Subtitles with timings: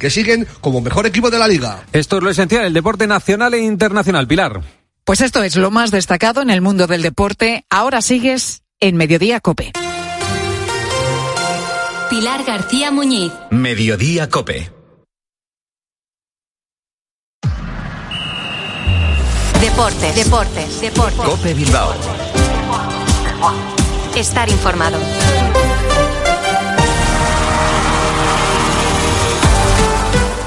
[0.00, 1.84] que siguen como mejor equipo de la liga.
[1.92, 4.26] Esto es lo esencial, el deporte nacional e internacional.
[4.26, 4.60] Pilar.
[5.04, 7.64] Pues esto es lo más destacado en el mundo del deporte.
[7.70, 9.72] Ahora sigues en Mediodía Cope.
[12.08, 13.32] Pilar García Muñiz.
[13.50, 14.72] Mediodía Cope.
[19.60, 21.20] Deportes, deportes, deportes.
[21.20, 21.94] Cope Bilbao.
[24.16, 24.98] Estar informado.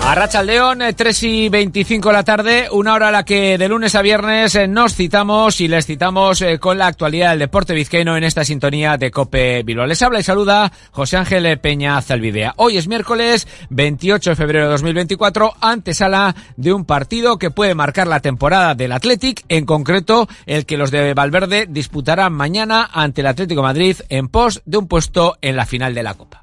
[0.06, 3.96] Arracha León, 3 y 25 de la tarde, una hora a la que de lunes
[3.96, 8.18] a viernes eh, nos citamos y les citamos eh, con la actualidad del deporte vizcaíno
[8.18, 9.88] en esta sintonía de Cope Bilbao.
[9.88, 12.54] Les habla y saluda José Ángel Peña Zalvidea.
[12.58, 18.08] Hoy es miércoles 28 de febrero de 2024, antesala de un partido que puede marcar
[18.08, 23.28] la temporada del Athletic, en concreto el que los de Valverde disputarán mañana ante el
[23.28, 26.43] Atlético Madrid en pos de un puesto en la final de la Copa.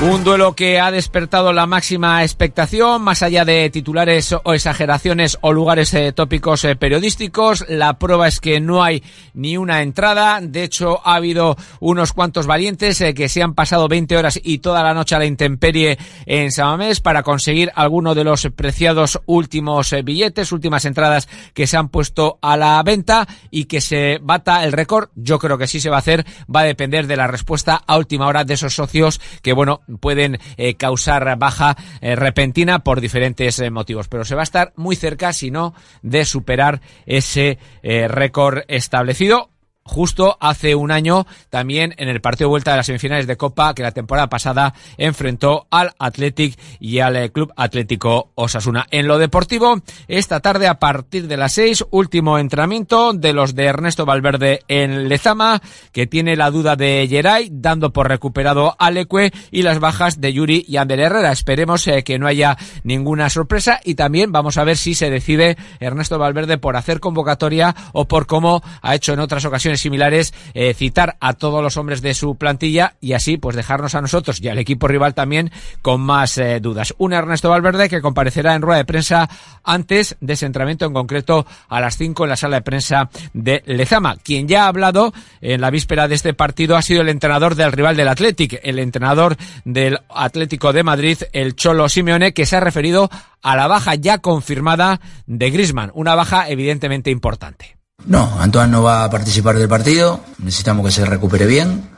[0.00, 5.52] Un duelo que ha despertado la máxima expectación, más allá de titulares o exageraciones o
[5.52, 7.64] lugares eh, tópicos eh, periodísticos.
[7.68, 9.02] La prueba es que no hay
[9.34, 10.38] ni una entrada.
[10.40, 14.58] De hecho, ha habido unos cuantos valientes eh, que se han pasado 20 horas y
[14.58, 19.92] toda la noche a la intemperie en Samamés para conseguir alguno de los preciados últimos
[20.04, 24.70] billetes, últimas entradas que se han puesto a la venta y que se bata el
[24.70, 25.08] récord.
[25.16, 26.24] Yo creo que sí se va a hacer.
[26.54, 30.38] Va a depender de la respuesta a última hora de esos socios que, bueno, pueden
[30.56, 34.08] eh, causar baja eh, repentina por diferentes eh, motivos.
[34.08, 39.50] Pero se va a estar muy cerca, si no, de superar ese récord establecido
[39.88, 43.74] justo hace un año también en el partido de vuelta de las semifinales de Copa
[43.74, 48.86] que la temporada pasada enfrentó al Athletic y al eh, Club Atlético Osasuna.
[48.90, 53.64] En lo deportivo, esta tarde a partir de las seis, último entrenamiento de los de
[53.64, 55.60] Ernesto Valverde en Lezama,
[55.92, 60.32] que tiene la duda de Geray, dando por recuperado a Leque y las bajas de
[60.32, 61.32] Yuri y Ander Herrera.
[61.32, 65.56] Esperemos eh, que no haya ninguna sorpresa y también vamos a ver si se decide
[65.80, 70.74] Ernesto Valverde por hacer convocatoria o por cómo ha hecho en otras ocasiones similares, eh,
[70.74, 74.48] citar a todos los hombres de su plantilla y así pues dejarnos a nosotros y
[74.48, 75.50] al equipo rival también
[75.82, 76.94] con más eh, dudas.
[76.98, 79.28] Un Ernesto Valverde que comparecerá en rueda de prensa
[79.64, 83.62] antes de ese entrenamiento, en concreto a las 5 en la sala de prensa de
[83.66, 84.16] Lezama.
[84.16, 87.72] Quien ya ha hablado en la víspera de este partido ha sido el entrenador del
[87.72, 92.60] rival del Athletic, el entrenador del Atlético de Madrid, el Cholo Simeone, que se ha
[92.60, 93.10] referido
[93.42, 97.77] a la baja ya confirmada de Grisman, una baja evidentemente importante.
[98.06, 101.90] No, Antoine no va a participar del partido, necesitamos que se recupere bien,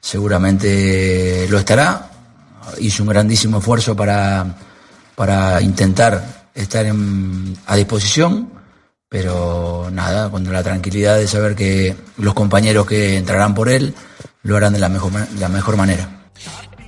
[0.00, 2.10] seguramente lo estará,
[2.78, 4.56] hizo un grandísimo esfuerzo para,
[5.14, 6.86] para intentar estar
[7.66, 8.50] a disposición,
[9.08, 13.94] pero nada, con la tranquilidad de saber que los compañeros que entrarán por él
[14.42, 16.17] lo harán de la mejor, la mejor manera.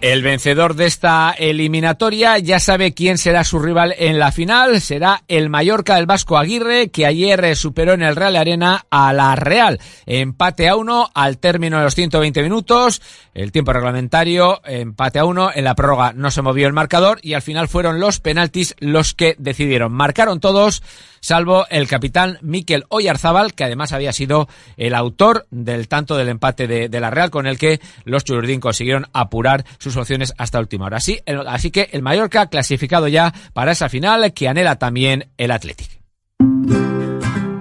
[0.01, 4.81] El vencedor de esta eliminatoria ya sabe quién será su rival en la final.
[4.81, 9.37] Será el Mallorca del Vasco Aguirre, que ayer superó en el Real Arena a la
[9.37, 9.79] Real.
[10.07, 13.03] Empate a uno al término de los 120 minutos.
[13.35, 15.51] El tiempo reglamentario, empate a uno.
[15.55, 19.13] En la prórroga no se movió el marcador y al final fueron los penaltis los
[19.13, 19.93] que decidieron.
[19.93, 20.83] Marcaron todos
[21.21, 26.67] salvo el capitán Miquel Oyarzábal, que además había sido el autor del tanto del empate
[26.67, 30.97] de, la Real, con el que los Chururdín consiguieron apurar sus opciones hasta última hora.
[30.99, 36.00] Así, así que el Mallorca clasificado ya para esa final que anhela también el Athletic.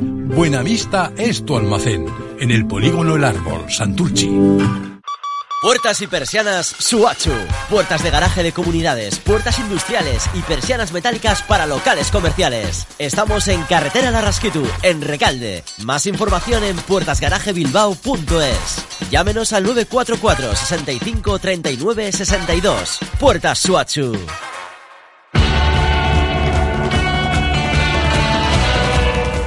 [0.00, 2.06] Buenavista es tu almacén.
[2.38, 4.30] En el polígono El Árbol, Santurchi.
[5.60, 7.30] Puertas y persianas Suachu.
[7.68, 12.86] Puertas de garaje de comunidades, puertas industriales y persianas metálicas para locales comerciales.
[12.98, 15.62] Estamos en Carretera Larrasquitu, en Recalde.
[15.84, 19.10] Más información en puertasgarajebilbao.es.
[19.10, 22.98] Llámenos al 944 65 39 62.
[23.18, 24.16] Puertas Suachu.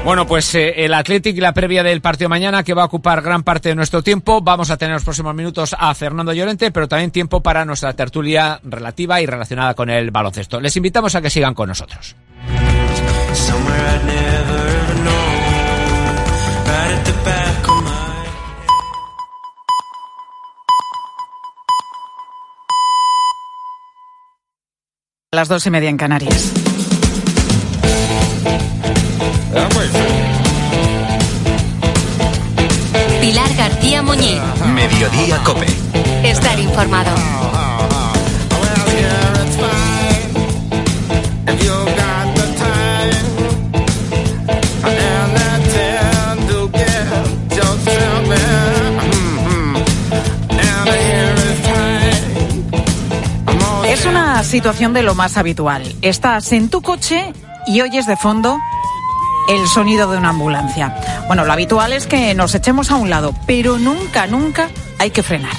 [0.03, 3.21] Bueno, pues eh, el Athletic y la previa del partido mañana que va a ocupar
[3.21, 4.41] gran parte de nuestro tiempo.
[4.41, 7.93] Vamos a tener en los próximos minutos a Fernando Llorente, pero también tiempo para nuestra
[7.93, 10.59] tertulia relativa y relacionada con el baloncesto.
[10.59, 12.17] Les invitamos a que sigan con nosotros.
[25.31, 26.53] Las dos y media en Canarias.
[29.55, 29.72] ¿Eh?
[33.57, 34.39] García Muñiz.
[34.73, 35.67] Mediodía Cope.
[36.23, 37.11] Estar informado.
[53.87, 55.83] Es una situación de lo más habitual.
[56.01, 57.33] Estás en tu coche
[57.67, 58.59] y oyes de fondo
[59.47, 60.95] el sonido de una ambulancia.
[61.27, 64.69] Bueno, lo habitual es que nos echemos a un lado, pero nunca, nunca
[64.99, 65.53] hay que frenar.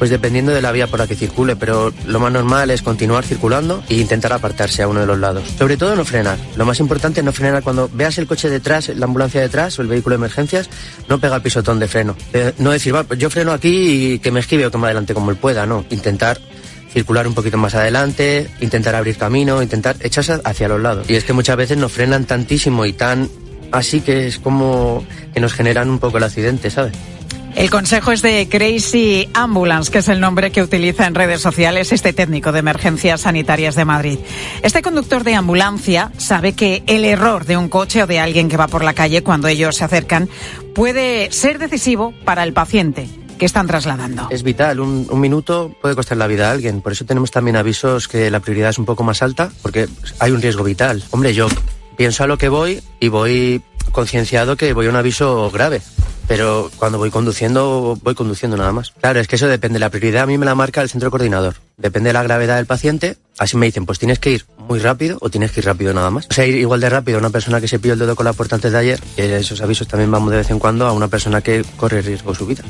[0.00, 3.22] Pues dependiendo de la vía por la que circule, pero lo más normal es continuar
[3.22, 5.44] circulando e intentar apartarse a uno de los lados.
[5.58, 6.38] Sobre todo no frenar.
[6.56, 9.82] Lo más importante es no frenar cuando veas el coche detrás, la ambulancia detrás o
[9.82, 10.70] el vehículo de emergencias,
[11.06, 12.16] no pega el pisotón de freno.
[12.32, 15.12] Eh, no decir, va, pues yo freno aquí y que me esquive o que adelante
[15.12, 15.84] como él pueda, no.
[15.90, 16.40] Intentar
[16.92, 21.08] circular un poquito más adelante, intentar abrir camino, intentar echarse hacia los lados.
[21.08, 23.28] Y es que muchas veces nos frenan tantísimo y tan
[23.72, 26.92] así que es como que nos generan un poco el accidente, ¿sabes?
[27.56, 31.92] El consejo es de Crazy Ambulance, que es el nombre que utiliza en redes sociales
[31.92, 34.18] este técnico de emergencias sanitarias de Madrid.
[34.62, 38.56] Este conductor de ambulancia sabe que el error de un coche o de alguien que
[38.56, 40.28] va por la calle cuando ellos se acercan
[40.74, 43.08] puede ser decisivo para el paciente
[43.40, 44.28] que están trasladando.
[44.30, 47.56] Es vital, un, un, minuto puede costar la vida a alguien, por eso tenemos también
[47.56, 49.88] avisos que la prioridad es un poco más alta, porque
[50.18, 51.02] hay un riesgo vital.
[51.10, 51.48] Hombre, yo
[51.96, 55.80] pienso a lo que voy y voy concienciado que voy a un aviso grave.
[56.28, 58.92] Pero cuando voy conduciendo, voy conduciendo nada más.
[58.92, 59.80] Claro, es que eso depende.
[59.80, 61.56] La prioridad a mí me la marca el centro coordinador.
[61.76, 63.16] Depende de la gravedad del paciente.
[63.38, 66.10] Así me dicen, pues tienes que ir muy rápido o tienes que ir rápido nada
[66.10, 66.26] más.
[66.30, 68.24] O sea, ir igual de rápido a una persona que se pilló el dedo con
[68.24, 70.92] la puerta antes de ayer, que esos avisos también vamos de vez en cuando a
[70.92, 72.62] una persona que corre riesgo su vida.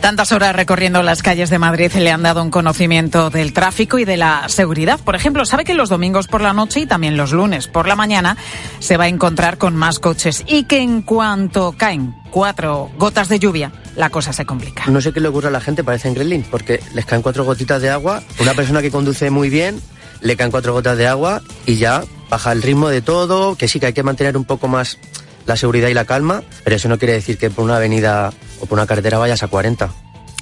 [0.00, 4.04] Tantas horas recorriendo las calles de Madrid le han dado un conocimiento del tráfico y
[4.04, 5.00] de la seguridad.
[5.00, 7.96] Por ejemplo, sabe que los domingos por la noche y también los lunes por la
[7.96, 8.36] mañana
[8.78, 13.38] se va a encontrar con más coches y que en cuanto caen cuatro gotas de
[13.38, 14.84] lluvia, la cosa se complica.
[14.86, 17.44] No sé qué le ocurre a la gente, parece en Gremlin, porque les caen cuatro
[17.44, 18.22] gotitas de agua.
[18.38, 19.75] Una persona que conduce muy bien,
[20.20, 23.80] le caen cuatro gotas de agua y ya baja el ritmo de todo, que sí
[23.80, 24.98] que hay que mantener un poco más
[25.46, 28.66] la seguridad y la calma, pero eso no quiere decir que por una avenida o
[28.66, 29.90] por una carretera vayas a 40.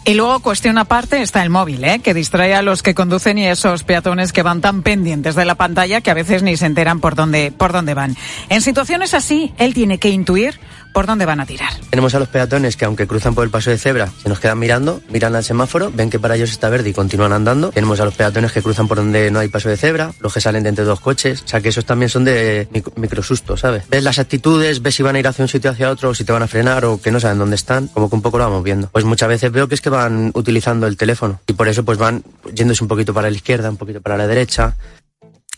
[0.07, 2.01] Y luego, cuestión aparte, está el móvil, ¿eh?
[2.01, 5.55] que distrae a los que conducen y esos peatones que van tan pendientes de la
[5.55, 8.15] pantalla que a veces ni se enteran por dónde, por dónde van.
[8.51, 10.61] En situaciones así, él tiene que intuir
[10.95, 11.73] por dónde van a tirar.
[11.91, 14.59] Tenemos a los peatones que aunque cruzan por el paso de cebra, se nos quedan
[14.59, 17.71] mirando, miran al semáforo, ven que para ellos está verde y continúan andando.
[17.71, 20.41] Tenemos a los peatones que cruzan por donde no hay paso de cebra, los que
[20.41, 23.83] salen de entre dos coches, o sea que esos también son de microsustos, ¿sabes?
[23.91, 26.25] Ves las actitudes, ves si van a ir hacia un sitio hacia otro, o si
[26.25, 28.45] te van a frenar o que no saben dónde están, como que un poco lo
[28.45, 28.89] vamos viendo.
[28.89, 31.99] Pues muchas veces veo que es que van utilizando el teléfono y por eso pues
[31.99, 32.23] van
[32.55, 34.77] yéndose un poquito para la izquierda, un poquito para la derecha.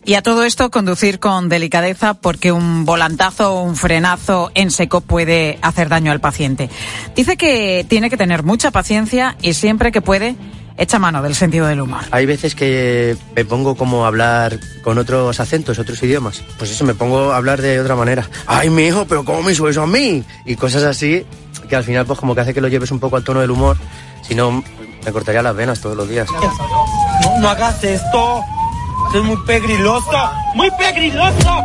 [0.07, 5.01] Y a todo esto conducir con delicadeza porque un volantazo o un frenazo en seco
[5.01, 6.71] puede hacer daño al paciente.
[7.17, 10.37] Dice que tiene que tener mucha paciencia y siempre que puede
[10.79, 12.03] echa mano del sentido del humor.
[12.13, 16.41] Hay veces que me pongo como a hablar con otros acentos, otros idiomas.
[16.57, 18.29] Pues eso, me pongo a hablar de otra manera.
[18.47, 20.23] Ay, mi hijo, pero ¿cómo me subes a mí?
[20.45, 21.27] Y cosas así
[21.69, 23.51] que al final pues como que hace que lo lleves un poco al tono del
[23.51, 23.77] humor.
[24.23, 24.63] Si no,
[25.05, 26.29] me cortaría las venas todos los días.
[26.31, 28.45] No, no hagas esto.
[29.17, 30.31] Es muy pegriloso.
[30.55, 31.63] Muy pegriloso.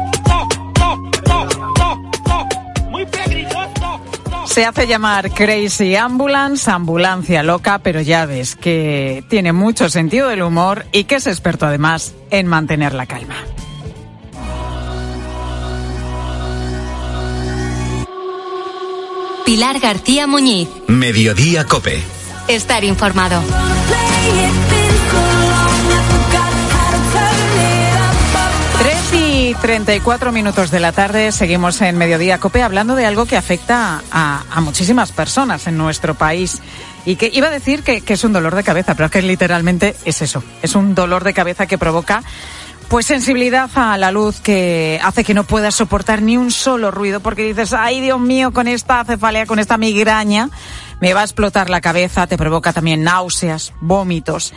[4.46, 10.44] Se hace llamar Crazy Ambulance, ambulancia loca, pero ya ves que tiene mucho sentido del
[10.44, 13.36] humor y que es experto además en mantener la calma.
[19.46, 20.70] Pilar García Muñiz.
[20.88, 22.02] Mediodía Cope.
[22.48, 23.42] Estar informado.
[29.52, 34.02] Y 34 minutos de la tarde seguimos en Mediodía Cope hablando de algo que afecta
[34.10, 36.62] a, muchísimas personas en nuestro país.
[37.06, 39.22] Y que iba a decir que, que es un dolor de cabeza, pero es que
[39.22, 40.42] literalmente es eso.
[40.62, 42.24] Es un dolor de cabeza que provoca
[42.88, 47.20] pues sensibilidad a la luz que hace que no puedas soportar ni un solo ruido
[47.20, 50.50] porque dices, ay Dios mío, con esta cefalea, con esta migraña,
[51.02, 54.54] me va a explotar la cabeza, te provoca también náuseas, vómitos.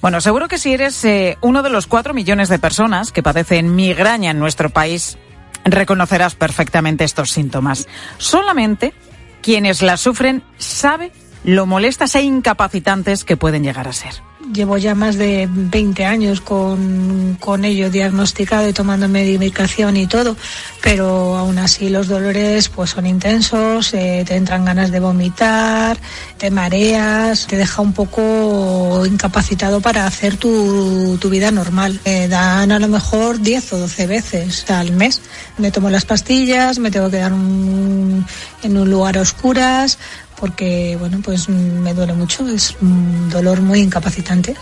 [0.00, 3.74] Bueno, seguro que si eres eh, uno de los cuatro millones de personas que padecen
[3.74, 5.18] migraña en nuestro país,
[5.64, 7.88] reconocerás perfectamente estos síntomas.
[8.18, 8.94] Solamente
[9.42, 11.12] quienes la sufren sabe
[11.44, 14.14] lo molestas e incapacitantes que pueden llegar a ser.
[14.52, 20.36] Llevo ya más de 20 años con, con ello diagnosticado y tomando medicación y todo,
[20.82, 25.98] pero aún así los dolores pues son intensos, eh, te entran ganas de vomitar,
[26.38, 32.00] te mareas, te deja un poco incapacitado para hacer tu, tu vida normal.
[32.04, 35.22] Me dan a lo mejor 10 o 12 veces al mes.
[35.58, 38.26] Me tomo las pastillas, me tengo que dar un,
[38.62, 39.98] en un lugar a oscuras,
[40.38, 44.54] porque bueno, pues me duele mucho, es un dolor muy incapacitante.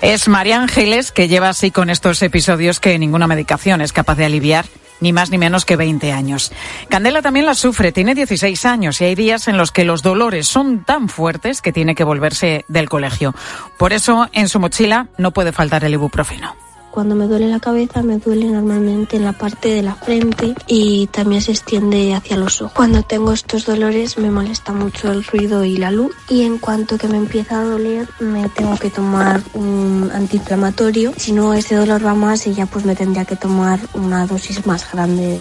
[0.00, 4.24] Es María Ángeles que lleva así con estos episodios que ninguna medicación es capaz de
[4.24, 4.66] aliviar
[5.02, 6.52] ni más ni menos que 20 años.
[6.88, 10.46] Candela también la sufre, tiene 16 años y hay días en los que los dolores
[10.46, 13.34] son tan fuertes que tiene que volverse del colegio.
[13.78, 16.56] Por eso en su mochila no puede faltar el ibuprofeno.
[16.92, 21.06] Cuando me duele la cabeza me duele normalmente en la parte de la frente y
[21.06, 22.74] también se extiende hacia los ojos.
[22.74, 26.98] Cuando tengo estos dolores me molesta mucho el ruido y la luz y en cuanto
[26.98, 31.14] que me empieza a doler me tengo que tomar un antiinflamatorio.
[31.16, 34.66] Si no ese dolor va más y ya pues me tendría que tomar una dosis
[34.66, 35.40] más grande.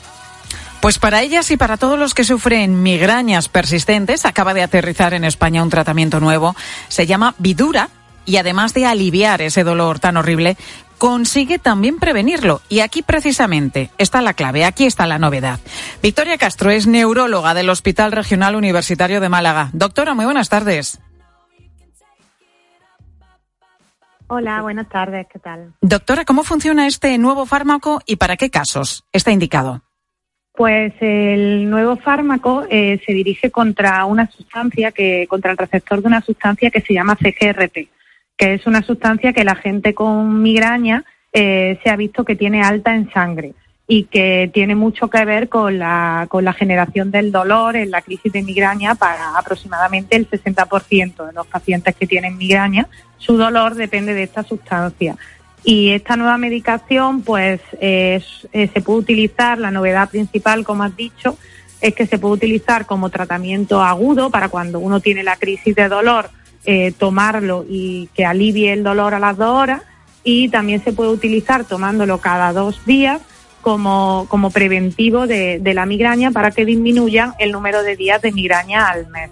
[0.79, 5.25] Pues para ellas y para todos los que sufren migrañas persistentes, acaba de aterrizar en
[5.25, 6.55] España un tratamiento nuevo.
[6.87, 7.89] Se llama Vidura
[8.25, 10.57] y además de aliviar ese dolor tan horrible,
[11.01, 12.61] consigue también prevenirlo.
[12.69, 15.59] Y aquí precisamente está la clave, aquí está la novedad.
[16.03, 19.71] Victoria Castro es neuróloga del Hospital Regional Universitario de Málaga.
[19.73, 21.01] Doctora, muy buenas tardes.
[24.27, 25.73] Hola, buenas tardes, ¿qué tal?
[25.81, 29.81] Doctora, ¿cómo funciona este nuevo fármaco y para qué casos está indicado?
[30.53, 36.07] Pues el nuevo fármaco eh, se dirige contra una sustancia que, contra el receptor de
[36.07, 37.89] una sustancia que se llama CGRP
[38.41, 42.63] que es una sustancia que la gente con migraña eh, se ha visto que tiene
[42.63, 43.53] alta en sangre
[43.87, 48.01] y que tiene mucho que ver con la, con la generación del dolor en la
[48.01, 52.87] crisis de migraña para aproximadamente el 60% de los pacientes que tienen migraña.
[53.19, 55.15] Su dolor depende de esta sustancia.
[55.63, 61.37] Y esta nueva medicación, pues, eh, se puede utilizar, la novedad principal, como has dicho,
[61.79, 65.87] es que se puede utilizar como tratamiento agudo para cuando uno tiene la crisis de
[65.89, 66.31] dolor
[66.65, 69.81] eh, tomarlo y que alivie el dolor a las dos horas
[70.23, 73.21] y también se puede utilizar tomándolo cada dos días
[73.61, 78.87] como, como preventivo de, la migraña para que disminuyan el número de días de migraña
[78.87, 79.29] al mes.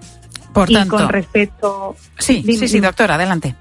[0.54, 1.96] Por y con respecto...
[2.18, 3.56] Sí, sí, sí, doctora, adelante.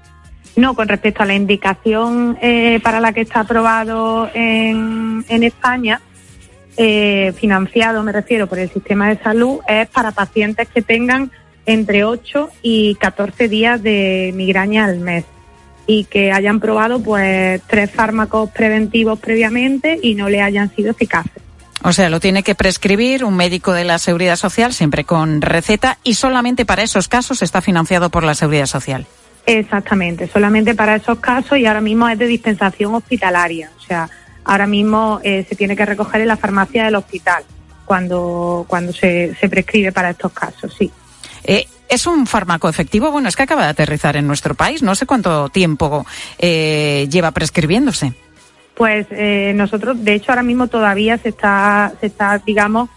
[0.55, 6.01] No, con respecto a la indicación eh, para la que está aprobado en, en España,
[6.81, 11.31] eh, financiado, me refiero, por el sistema de salud, es para pacientes que tengan
[11.69, 15.25] entre 8 y 14 días de migraña al mes
[15.85, 21.43] y que hayan probado pues tres fármacos preventivos previamente y no le hayan sido eficaces.
[21.83, 25.99] O sea, lo tiene que prescribir un médico de la Seguridad Social siempre con receta
[26.03, 29.05] y solamente para esos casos está financiado por la Seguridad Social.
[29.45, 33.71] Exactamente, solamente para esos casos y ahora mismo es de dispensación hospitalaria.
[33.77, 34.09] O sea,
[34.43, 37.43] ahora mismo eh, se tiene que recoger en la farmacia del hospital
[37.85, 40.91] cuando, cuando se, se prescribe para estos casos, sí.
[41.43, 43.11] Eh, ¿Es un fármaco efectivo?
[43.11, 44.83] Bueno, es que acaba de aterrizar en nuestro país.
[44.83, 46.05] No sé cuánto tiempo
[46.37, 48.13] eh, lleva prescribiéndose.
[48.75, 52.89] Pues eh, nosotros, de hecho, ahora mismo todavía se está, se está digamos,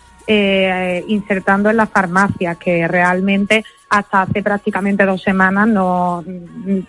[1.09, 6.25] insertando en la farmacia, que realmente hasta hace prácticamente dos semanas no,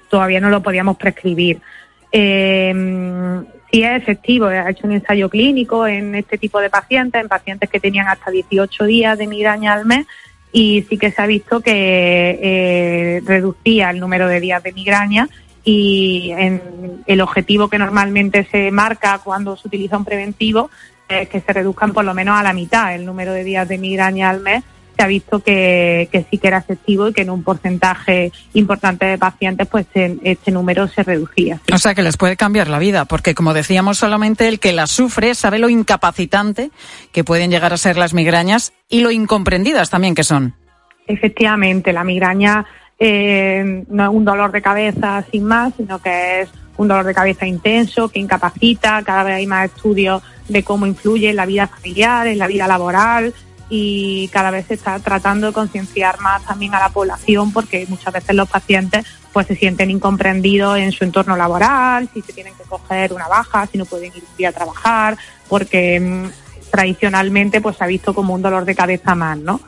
[0.09, 1.59] todavía no lo podíamos prescribir.
[2.15, 2.71] Eh,
[3.71, 7.69] sí es efectivo, ha hecho un ensayo clínico en este tipo de pacientes, en pacientes
[7.71, 10.05] que tenían hasta 18 días de migraña al mes
[10.53, 15.27] y sí que se ha visto que eh, reducía el número de días de migraña
[15.65, 20.69] y en el objetivo que normalmente se marca cuando se utiliza un preventivo
[21.09, 23.79] es que se reduzcan por lo menos a la mitad el número de días de
[23.79, 24.63] migraña al mes
[24.95, 29.05] se ha visto que, que, sí que era efectivo y que en un porcentaje importante
[29.05, 31.59] de pacientes pues este número se reducía.
[31.73, 34.87] O sea que les puede cambiar la vida, porque como decíamos, solamente el que la
[34.87, 36.71] sufre sabe lo incapacitante
[37.11, 40.55] que pueden llegar a ser las migrañas y lo incomprendidas también que son.
[41.07, 42.65] Efectivamente, la migraña
[42.99, 47.13] eh, no es un dolor de cabeza sin más, sino que es un dolor de
[47.13, 49.01] cabeza intenso que incapacita.
[49.03, 52.67] Cada vez hay más estudios de cómo influye en la vida familiar, en la vida
[52.67, 53.33] laboral,
[53.69, 58.13] y cada vez se está tratando de concienciar más también a la población porque muchas
[58.13, 62.63] veces los pacientes pues se sienten incomprendidos en su entorno laboral, si se tienen que
[62.63, 65.17] coger una baja, si no pueden ir un día a trabajar,
[65.49, 69.59] porque mm, tradicionalmente pues se ha visto como un dolor de cabeza más, ¿no?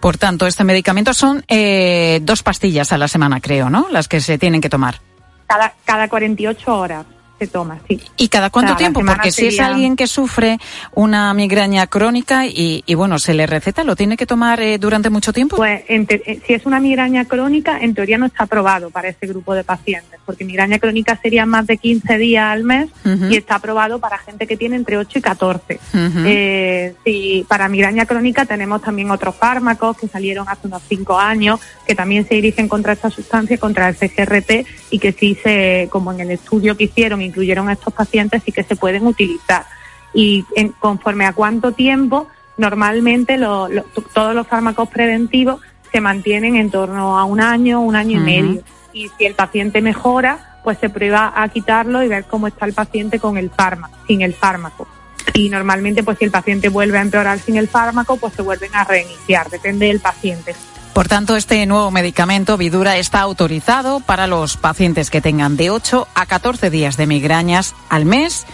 [0.00, 3.86] Por tanto, este medicamento son eh, dos pastillas a la semana, creo, ¿no?
[3.90, 5.00] Las que se tienen que tomar.
[5.46, 7.06] Cada, cada 48 horas.
[7.38, 8.00] Se toma, sí.
[8.16, 9.00] ¿Y cada cuánto tiempo?
[9.04, 10.58] Porque si es alguien que sufre
[10.94, 15.10] una migraña crónica y, y, bueno, se le receta, ¿lo tiene que tomar eh, durante
[15.10, 15.56] mucho tiempo?
[15.56, 19.26] Pues te- eh, si es una migraña crónica, en teoría no está aprobado para ese
[19.26, 22.88] grupo de pacientes, porque migraña crónica sería más de 15 días al mes
[23.30, 25.74] y está aprobado para gente que tiene entre 8 y 14.
[25.92, 26.18] Ujú.
[26.26, 31.60] Eh, sí, para migraña crónica tenemos también otros fármacos que salieron hace unos 5 años,
[31.86, 36.12] que también se dirigen contra esta sustancia, contra el CGRP, y que sí se, como
[36.12, 39.64] en el estudio que hicieron, incluyeron a estos pacientes, sí que se pueden utilizar.
[40.12, 43.68] Y en- conforme a cuánto tiempo, normalmente lo-
[44.12, 45.60] todos los fármacos preventivos
[45.92, 48.62] se mantienen en torno a un año, un año y medio.
[48.92, 52.72] Y si el paciente mejora, pues se prueba a quitarlo y ver cómo está el
[52.72, 54.86] paciente con el fármaco, sin el fármaco.
[55.34, 58.74] Y normalmente, pues si el paciente vuelve a empeorar sin el fármaco, pues se vuelven
[58.74, 60.54] a reiniciar, depende del paciente.
[60.94, 66.06] Por tanto, este nuevo medicamento Vidura está autorizado para los pacientes que tengan de 8
[66.14, 68.46] a 14 días de migrañas al mes.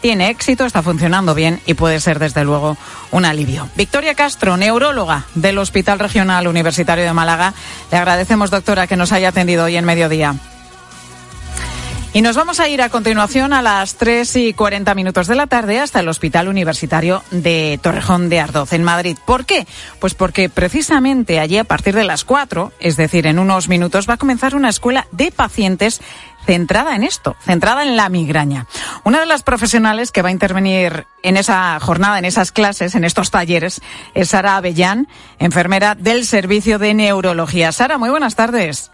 [0.00, 2.76] Tiene éxito, está funcionando bien y puede ser desde luego
[3.10, 3.68] un alivio.
[3.74, 7.52] Victoria Castro, neuróloga del Hospital Regional Universitario de Málaga.
[7.90, 10.36] Le agradecemos, doctora, que nos haya atendido hoy en mediodía.
[12.18, 15.46] Y nos vamos a ir a continuación a las 3 y 40 minutos de la
[15.46, 19.16] tarde hasta el Hospital Universitario de Torrejón de Ardoz, en Madrid.
[19.24, 19.68] ¿Por qué?
[20.00, 24.14] Pues porque precisamente allí a partir de las 4, es decir, en unos minutos, va
[24.14, 26.00] a comenzar una escuela de pacientes
[26.44, 28.66] centrada en esto, centrada en la migraña.
[29.04, 33.04] Una de las profesionales que va a intervenir en esa jornada, en esas clases, en
[33.04, 33.80] estos talleres,
[34.14, 35.06] es Sara Avellán,
[35.38, 37.70] enfermera del Servicio de Neurología.
[37.70, 38.90] Sara, muy buenas tardes.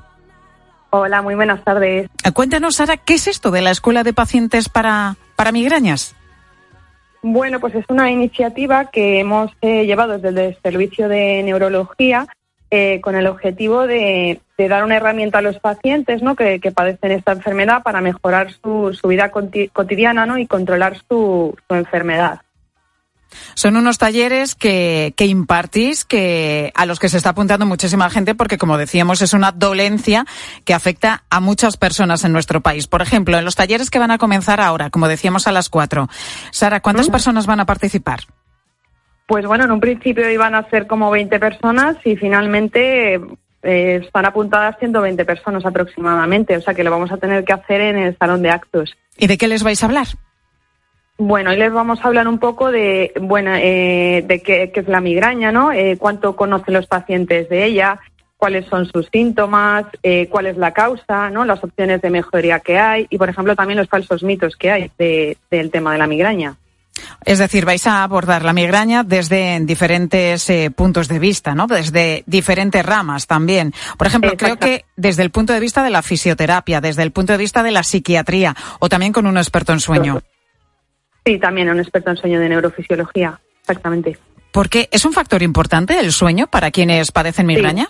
[0.96, 2.08] Hola, muy buenas tardes.
[2.24, 6.14] Eh, Cuéntanos, Sara, ¿qué es esto de la escuela de pacientes para, para migrañas?
[7.20, 12.28] Bueno, pues es una iniciativa que hemos eh, llevado desde el Servicio de Neurología
[12.70, 16.36] eh, con el objetivo de, de dar una herramienta a los pacientes ¿no?
[16.36, 20.38] que, que padecen esta enfermedad para mejorar su, su vida cotidiana ¿no?
[20.38, 22.43] y controlar su, su enfermedad.
[23.54, 28.34] Son unos talleres que, que impartís, que a los que se está apuntando muchísima gente,
[28.34, 30.26] porque como decíamos, es una dolencia
[30.64, 32.86] que afecta a muchas personas en nuestro país.
[32.86, 36.08] Por ejemplo, en los talleres que van a comenzar ahora, como decíamos a las cuatro.
[36.50, 38.20] Sara, ¿cuántas personas van a participar?
[39.26, 43.14] Pues bueno, en un principio iban a ser como 20 personas y finalmente
[43.62, 47.80] eh, están apuntadas 120 personas aproximadamente, o sea que lo vamos a tener que hacer
[47.80, 48.94] en el salón de actos.
[49.16, 50.08] ¿Y de qué les vais a hablar?
[51.16, 54.88] Bueno, hoy les vamos a hablar un poco de, bueno, eh, de qué, qué es
[54.88, 55.70] la migraña, ¿no?
[55.72, 58.00] Eh, cuánto conocen los pacientes de ella,
[58.36, 61.44] cuáles son sus síntomas, eh, cuál es la causa, ¿no?
[61.44, 64.90] Las opciones de mejoría que hay y, por ejemplo, también los falsos mitos que hay
[64.98, 66.56] de- del tema de la migraña.
[67.24, 71.66] Es decir, vais a abordar la migraña desde diferentes eh, puntos de vista, ¿no?
[71.68, 73.72] Desde diferentes ramas también.
[73.96, 77.32] Por ejemplo, creo que desde el punto de vista de la fisioterapia, desde el punto
[77.32, 80.20] de vista de la psiquiatría o también con un experto en sueño.
[81.24, 84.18] Sí, también un experto en sueño de neurofisiología, exactamente.
[84.52, 87.88] Porque es un factor importante el sueño para quienes padecen migraña.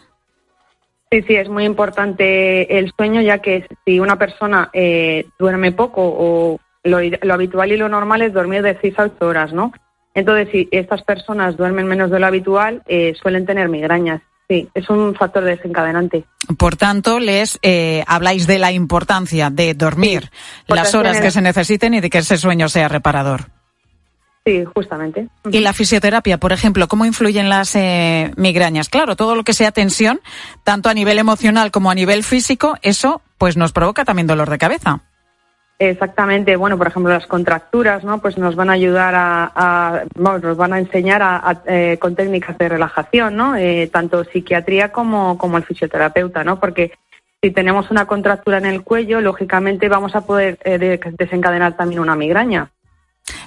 [1.10, 6.02] Sí, sí, es muy importante el sueño, ya que si una persona eh, duerme poco
[6.02, 9.72] o lo, lo habitual y lo normal es dormir de 6 a 8 horas, ¿no?
[10.14, 14.22] Entonces, si estas personas duermen menos de lo habitual, eh, suelen tener migrañas.
[14.48, 16.24] Sí, es un factor desencadenante.
[16.58, 20.30] Por tanto, les eh, habláis de la importancia de dormir
[20.66, 23.46] las horas que se necesiten y de que ese sueño sea reparador.
[24.44, 25.28] Sí, justamente.
[25.50, 28.90] Y la fisioterapia, por ejemplo, ¿cómo influyen las eh, migrañas?
[28.90, 30.20] Claro, todo lo que sea tensión,
[30.64, 34.58] tanto a nivel emocional como a nivel físico, eso pues nos provoca también dolor de
[34.58, 35.00] cabeza.
[35.90, 38.18] Exactamente, bueno, por ejemplo, las contracturas, ¿no?
[38.20, 41.98] Pues nos van a ayudar a, a- vamos, nos van a enseñar a, a, eh,
[42.00, 43.56] con técnicas de relajación, ¿no?
[43.56, 46.60] Eh, tanto psiquiatría como, como el fisioterapeuta, ¿no?
[46.60, 46.92] Porque
[47.42, 52.00] si tenemos una contractura en el cuello, lógicamente vamos a poder eh, de- desencadenar también
[52.00, 52.70] una migraña.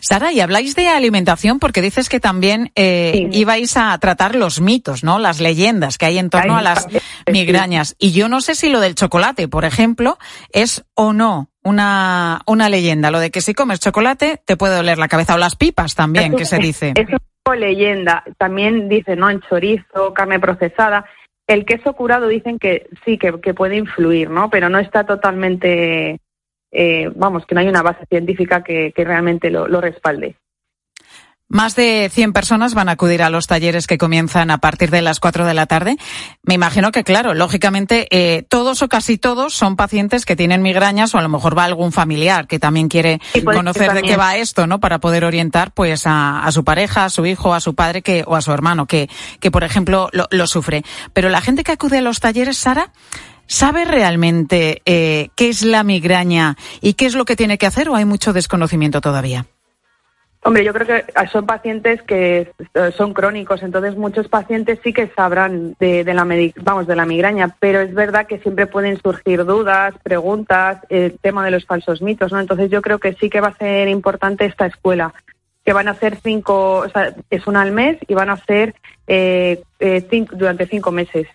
[0.02, 5.04] Sara, y habláis de alimentación porque dices que también eh, ibais a tratar los mitos,
[5.04, 5.20] ¿no?
[5.20, 6.88] Las leyendas que hay en torno a las
[7.32, 7.96] migrañas.
[8.00, 10.18] Y yo no sé si lo del chocolate, por ejemplo,
[10.52, 13.12] es o no una, una leyenda.
[13.12, 16.36] Lo de que si comes chocolate te puede doler la cabeza o las pipas también,
[16.36, 16.94] que se dice.
[16.96, 18.24] Es un poco leyenda.
[18.38, 19.30] También dicen, ¿no?
[19.30, 21.06] El chorizo, carne procesada.
[21.48, 24.50] El queso curado dicen que sí, que, que puede influir, ¿no?
[24.50, 26.20] Pero no está totalmente,
[26.72, 30.36] eh, vamos, que no hay una base científica que, que realmente lo, lo respalde.
[31.50, 35.02] Más de 100 personas van a acudir a los talleres que comienzan a partir de
[35.02, 35.96] las 4 de la tarde.
[36.44, 41.16] Me imagino que, claro, lógicamente, eh, todos o casi todos son pacientes que tienen migrañas
[41.16, 44.36] o a lo mejor va algún familiar que también quiere Sí, conocer de qué va
[44.36, 44.82] esto, ¿no?
[44.82, 48.26] Para poder orientar, pues, a, a su pareja, a su hijo, a su padre que,
[48.28, 50.84] o a su hermano que, que por ejemplo, lo, lo sufre.
[51.14, 52.92] Pero la gente que acude a los talleres, Sara,
[53.50, 57.88] ¿Sabe realmente eh, qué es la migraña y qué es lo que tiene que hacer
[57.88, 59.46] o hay mucho desconocimiento todavía?
[60.48, 62.54] Hombre, yo creo que son pacientes que
[62.96, 66.26] son crónicos, entonces muchos pacientes sí que sabrán de, la
[66.62, 71.44] vamos de la migraña, pero es verdad que siempre pueden surgir dudas, preguntas, el tema
[71.44, 72.40] de los falsos mitos, ¿no?
[72.40, 75.14] Entonces yo creo que sí que va a ser importante esta escuela,
[75.66, 78.74] que van a hacer cinco, o sea, es una al mes y van a hacer
[79.06, 81.28] eh, eh, durante cinco meses.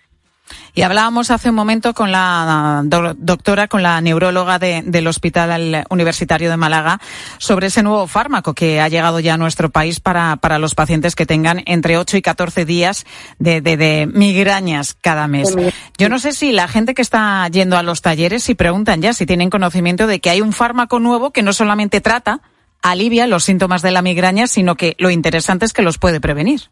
[0.75, 6.57] Y hablábamos hace un momento con la doctora, con la neuróloga del Hospital Universitario de
[6.57, 6.99] Málaga,
[7.37, 11.15] sobre ese nuevo fármaco que ha llegado ya a nuestro país para, para los pacientes
[11.15, 13.05] que tengan entre 8 y 14 días
[13.37, 15.55] de, de, migrañas cada mes.
[15.97, 19.13] Yo no sé si la gente que está yendo a los talleres, si preguntan ya,
[19.13, 22.41] si tienen conocimiento de que hay un fármaco nuevo que no solamente trata,
[22.81, 26.69] alivia los síntomas de la migraña, sino que lo interesante es que los puede prevenir.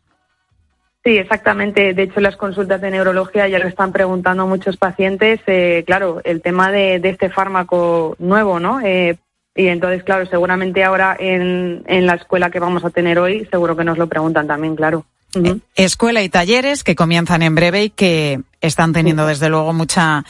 [1.03, 1.93] Sí, exactamente.
[1.93, 5.39] De hecho, las consultas de neurología ya lo están preguntando muchos pacientes.
[5.47, 8.81] Eh, claro, el tema de, este fármaco nuevo, ¿no?
[8.81, 9.17] Eh,
[9.55, 13.75] y entonces, claro, seguramente ahora en, en la escuela que vamos a tener hoy, seguro
[13.75, 15.05] que nos lo preguntan también, claro.
[15.33, 20.25] Eh, escuela y talleres que comienzan en breve y que están teniendo desde luego mucha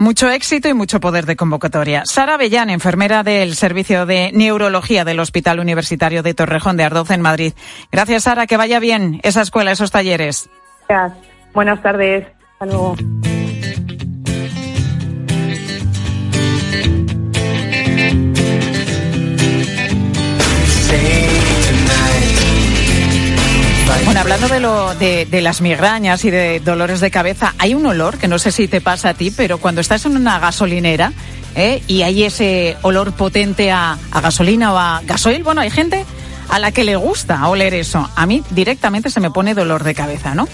[0.00, 2.02] mucho éxito y mucho poder de convocatoria.
[2.06, 7.20] Sara Bellán, enfermera del Servicio de Neurología del Hospital Universitario de Torrejón de Ardoz en
[7.20, 7.52] Madrid.
[7.92, 8.46] Gracias, Sara.
[8.46, 10.48] Que vaya bien esa escuela, esos talleres.
[10.88, 11.18] Gracias.
[11.52, 12.26] Buenas tardes.
[12.58, 12.96] Hasta luego.
[24.20, 28.52] Hablando de, las migrañas y de dolores de cabeza, hay un olor que no sé
[28.52, 31.14] si te pasa a ti, pero cuando estás en una gasolinera
[31.54, 31.82] ¿eh?
[31.86, 36.04] y hay ese olor potente a, a gasolina o a gasoil, bueno, hay gente
[36.50, 38.10] a la que le gusta oler eso.
[38.14, 40.46] A mí directamente se me pone dolor de cabeza, ¿no?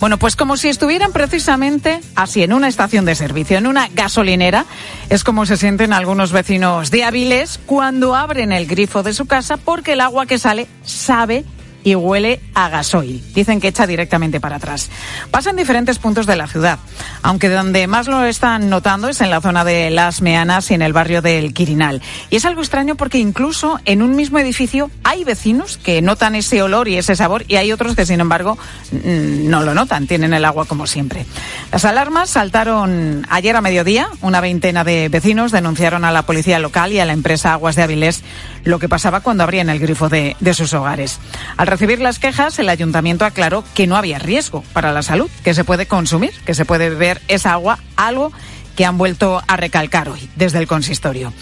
[0.00, 4.66] Bueno, pues como si estuvieran precisamente así en una estación de servicio, en una gasolinera,
[5.08, 9.56] es como se sienten algunos vecinos de Avilés cuando abren el grifo de su casa
[9.56, 11.46] porque el agua que sale sabe
[11.84, 13.22] y huele a gasoil.
[13.34, 14.90] Dicen que echa directamente para atrás.
[15.30, 16.78] Pasa en diferentes puntos de la ciudad,
[17.22, 20.82] aunque donde más lo están notando es en la zona de Las Meanas y en
[20.82, 22.02] el barrio del Quirinal.
[22.30, 26.62] Y es algo extraño porque incluso en un mismo edificio hay vecinos que notan ese
[26.62, 28.56] olor y ese sabor y hay otros que sin embargo
[28.90, 31.26] mm, no lo notan, tienen el agua como siempre.
[31.70, 36.92] Las alarmas saltaron ayer a mediodía, una veintena de vecinos denunciaron a la policía local
[36.92, 38.22] y a la empresa Aguas de Avilés
[38.64, 41.20] lo que pasaba cuando abrían el grifo de, de sus hogares.
[41.56, 45.54] Al recibir las quejas, el ayuntamiento aclaró que no había riesgo para la salud, que
[45.54, 48.32] se puede consumir, que se puede beber esa agua, algo
[48.76, 51.32] que han vuelto a recalcar hoy desde el consistorio.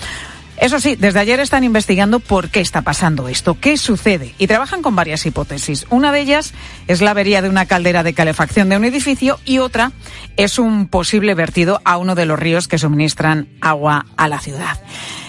[0.62, 4.80] Eso sí, desde ayer están investigando por qué está pasando esto, qué sucede, y trabajan
[4.80, 5.86] con varias hipótesis.
[5.90, 6.52] Una de ellas
[6.86, 9.90] es la avería de una caldera de calefacción de un edificio y otra
[10.36, 14.78] es un posible vertido a uno de los ríos que suministran agua a la ciudad.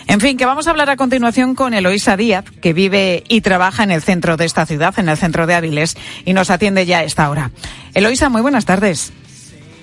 [0.07, 3.83] En fin, que vamos a hablar a continuación con Eloísa Díaz, que vive y trabaja
[3.83, 6.99] en el centro de esta ciudad, en el centro de Áviles, y nos atiende ya
[6.99, 7.51] a esta hora.
[7.93, 9.13] Eloísa, muy buenas tardes.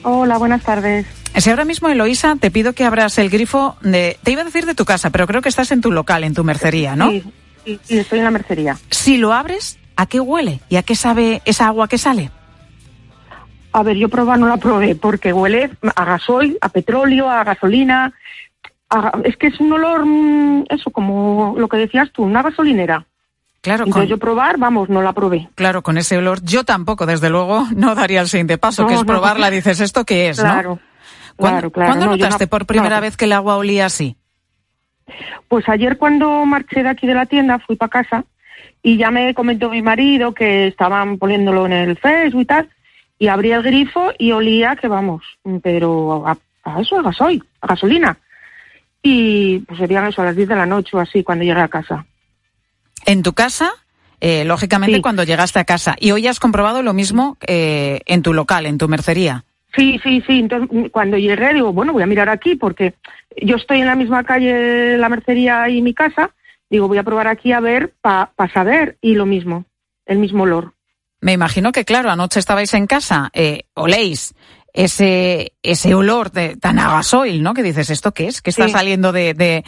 [0.03, 1.07] Hola, buenas tardes.
[1.37, 4.19] Si ahora mismo, Eloísa, te pido que abras el grifo de...
[4.23, 6.35] Te iba a decir de tu casa, pero creo que estás en tu local, en
[6.35, 7.11] tu mercería, ¿no?
[7.11, 8.77] Sí, sí, estoy en la mercería.
[8.91, 10.61] Si lo abres, ¿a qué huele?
[10.69, 12.31] ¿Y a qué sabe esa agua que sale?
[13.73, 18.13] A ver, yo probar no la probé porque huele a gasoil, a petróleo, a gasolina,
[19.25, 23.07] es que es un olor, mm, eso, como lo que decías tú, una gasolinera.
[23.61, 25.49] Claro, Entonces yo probar, vamos, no la probé.
[25.55, 29.05] Claro, con ese olor yo tampoco, desde luego, no daría el siguiente paso, que es
[29.05, 29.51] probarla.
[29.51, 30.41] Dices, ¿esto qué es?
[30.41, 30.79] Claro,
[31.37, 31.93] claro, claro.
[31.93, 34.17] ¿Cuándo notaste por primera vez que el agua olía así?
[35.49, 38.25] Pues ayer cuando marché de aquí de la tienda, fui para casa
[38.83, 42.71] y ya me comentó mi marido que estaban poniéndolo en el Facebook y tal,
[43.19, 45.23] y abrí el grifo y olía que vamos,
[45.63, 48.17] pero a, eso, a gasoil, a gasolina
[49.03, 51.69] y pues serían eso a las 10 de la noche o así cuando llegué a
[51.69, 52.05] casa.
[53.07, 53.73] ¿En tu casa?
[54.21, 55.97] Eh, lógicamente cuando llegaste a casa.
[55.99, 59.45] ¿Y hoy has comprobado lo mismo eh, en tu local, en tu mercería?
[59.75, 60.41] Sí, sí, sí.
[60.41, 62.95] Entonces, cuando llegué, digo, bueno, voy a mirar aquí porque
[63.41, 66.31] yo estoy en la misma calle, la mercería y mi casa.
[66.69, 68.99] Digo, voy a probar aquí a ver para saber.
[69.01, 69.65] Y lo mismo,
[70.05, 70.75] el mismo olor.
[71.23, 74.35] Me imagino que, claro, anoche estabais en casa, eh, oléis
[74.73, 77.55] ese, ese olor de, tan a gasoil, ¿no?
[77.55, 78.43] Que dices, ¿esto qué es?
[78.43, 79.65] Que está saliendo de, de,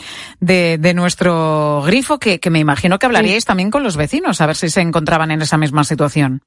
[0.79, 4.57] de, nuestro grifo, que, que, me imagino que hablaríais también con los vecinos, a ver
[4.57, 6.43] si se encontraban en esa misma situación.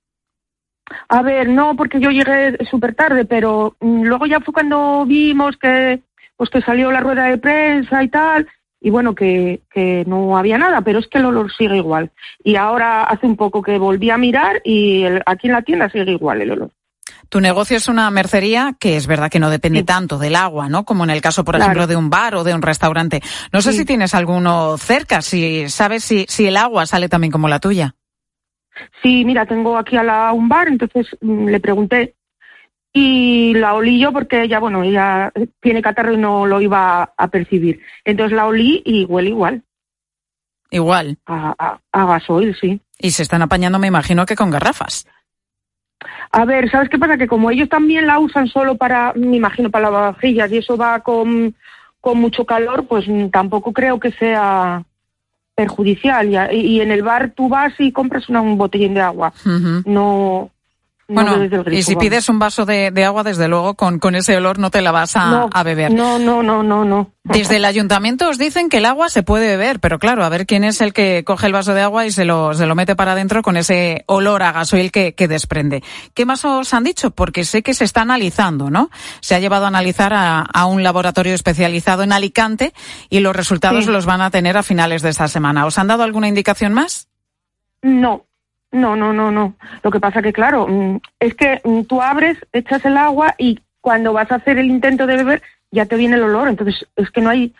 [1.09, 5.57] A ver, no, porque yo llegué súper tarde, pero mm, luego ya fue cuando vimos
[5.57, 6.01] que,
[6.37, 8.47] pues que salió la rueda de prensa y tal,
[8.79, 12.11] y bueno, que, que no había nada, pero es que el olor sigue igual.
[12.43, 16.11] Y ahora hace un poco que volví a mirar y aquí en la tienda sigue
[16.11, 16.71] igual el olor.
[17.29, 20.85] Tu negocio es una mercería que es verdad que no depende tanto del agua, ¿no?
[20.85, 21.71] Como en el caso, por Claro.
[21.71, 23.21] ejemplo, de un bar o de un restaurante.
[23.51, 23.79] No sé Sí.
[23.79, 27.95] si tienes alguno cerca, si sabes si, si el agua sale también como la tuya.
[29.01, 32.15] Sí, mira, tengo aquí a la, un bar, entonces mm, le pregunté
[32.93, 37.13] y la olí yo porque ella, bueno, ella tiene catarro y no lo iba a,
[37.17, 37.81] a percibir.
[38.03, 39.63] Entonces la olí y huele igual.
[40.71, 41.17] Igual.
[41.25, 42.81] A, a, a gasoil, sí.
[42.97, 45.05] Y se están apañando, me imagino, que con garrafas.
[46.31, 47.17] A ver, ¿sabes qué pasa?
[47.17, 50.99] Que como ellos también la usan solo para, me imagino, para lavavajillas y eso va
[51.01, 51.55] con,
[52.01, 54.83] con mucho calor, pues mm, tampoco creo que sea
[55.55, 56.29] perjudicial.
[56.53, 59.33] Y, y en el bar tú vas y compras una, un botellín de agua.
[59.85, 60.51] No
[61.07, 62.03] Bueno, grifo, y si vamos.
[62.09, 64.91] pides un vaso de, de agua, desde luego, con, con ese olor no te la
[64.91, 65.91] vas a, No, a beber.
[65.93, 67.11] No, no, no, no, no.
[67.23, 70.45] Desde el ayuntamiento os dicen que el agua se puede beber, pero claro, a ver
[70.47, 72.95] quién es el que coge el vaso de agua y se lo, se lo mete
[72.95, 75.83] para adentro con ese olor a gasoil que, que desprende.
[76.15, 77.11] ¿Qué más os han dicho?
[77.11, 78.89] Porque sé que se está analizando, ¿no?
[79.21, 82.73] Se ha llevado a analizar a, a un laboratorio especializado en Alicante
[83.09, 83.91] y los resultados Sí.
[83.91, 85.65] los van a tener a finales de esta semana.
[85.67, 87.09] ¿Os han dado alguna indicación más?
[87.81, 88.25] No,
[88.75, 89.55] no, no, no, no.
[89.83, 93.59] Lo que pasa que, claro, mm, es que mm, tú abres, echas el agua y
[93.81, 96.47] cuando vas a hacer el intento de beber ya te viene el olor.
[96.47, 97.53] Entonces es que no hay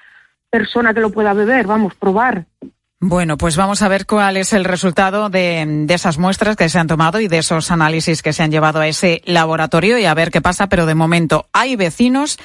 [0.49, 2.45] persona que lo pueda beber, vamos, probar.
[3.08, 6.80] Bueno, pues vamos a ver cuál es el resultado de, de esas muestras que se
[6.80, 10.13] han tomado y de esos análisis que se han llevado a ese laboratorio y a
[10.15, 10.70] ver qué pasa.
[10.70, 12.39] Pero de momento hay vecinos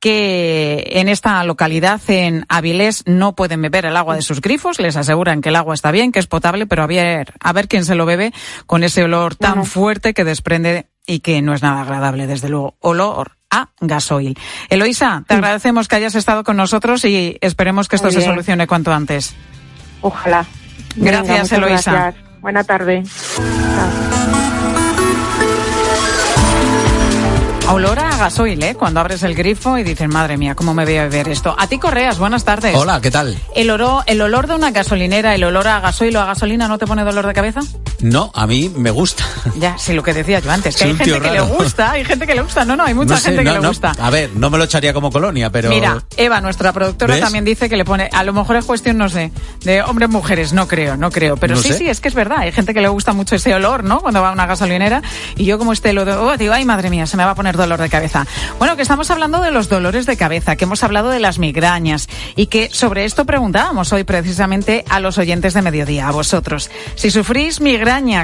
[0.00, 4.80] que en esta localidad, en Avilés, no pueden beber el agua de sus grifos.
[4.80, 7.66] Les aseguran que el agua está bien, que es potable, pero a ver, a ver
[7.66, 8.34] quién se lo bebe
[8.66, 12.76] con ese olor tan fuerte que desprende y que no es nada agradable, desde luego.
[12.80, 14.38] Olor a gasoil.
[14.68, 18.92] Eloisa, te agradecemos que hayas estado con nosotros y esperemos que esto se solucione cuanto
[18.92, 19.34] antes.
[20.02, 20.44] Ojalá.
[20.96, 21.92] Gracias, Venga, Eloisa.
[21.92, 22.24] gracias.
[22.40, 23.02] Buena tarde.
[27.70, 28.74] Olor a gasoil, ¿eh?
[28.74, 31.54] Cuando abres el grifo y dices, madre mía, ¿cómo me voy a beber esto?
[31.58, 32.74] A ti, Correas, buenas tardes.
[32.76, 33.38] Hola, ¿qué tal?
[33.54, 36.76] ¿El, oro, ¿El olor de una gasolinera, el olor a gasoil o a gasolina no
[36.76, 37.60] te pone dolor de cabeza?
[38.02, 39.24] No, a mí me gusta.
[39.58, 42.04] Ya, sí, lo que decía yo antes, que Soy hay gente que le gusta, hay
[42.04, 42.64] gente que le gusta.
[42.64, 43.92] No, no, hay mucha No sé, gente no, que le gusta.
[43.98, 45.68] A ver, no me lo echaría como colonia, pero...
[45.70, 47.22] Mira, Eva, nuestra productora, ¿Ves?
[47.22, 49.30] también dice que le pone, a lo mejor es cuestión, no sé,
[49.64, 51.36] de hombres, mujeres, no creo, no creo.
[51.36, 51.78] Pero sí, sé.
[51.78, 54.00] sí, es que es verdad, hay gente que le gusta mucho ese olor, ¿no?
[54.00, 55.02] Cuando va a una gasolinera.
[55.36, 57.34] Y yo como este lo de, oh, digo, ay, madre mía, se me va a
[57.34, 58.26] poner dolor de cabeza.
[58.58, 62.08] Bueno, que estamos hablando de los dolores de cabeza, que hemos hablado de las migrañas
[62.34, 66.70] y que sobre esto preguntábamos hoy precisamente a los oyentes de mediodía, a vosotros.
[66.94, 67.60] Si sufrís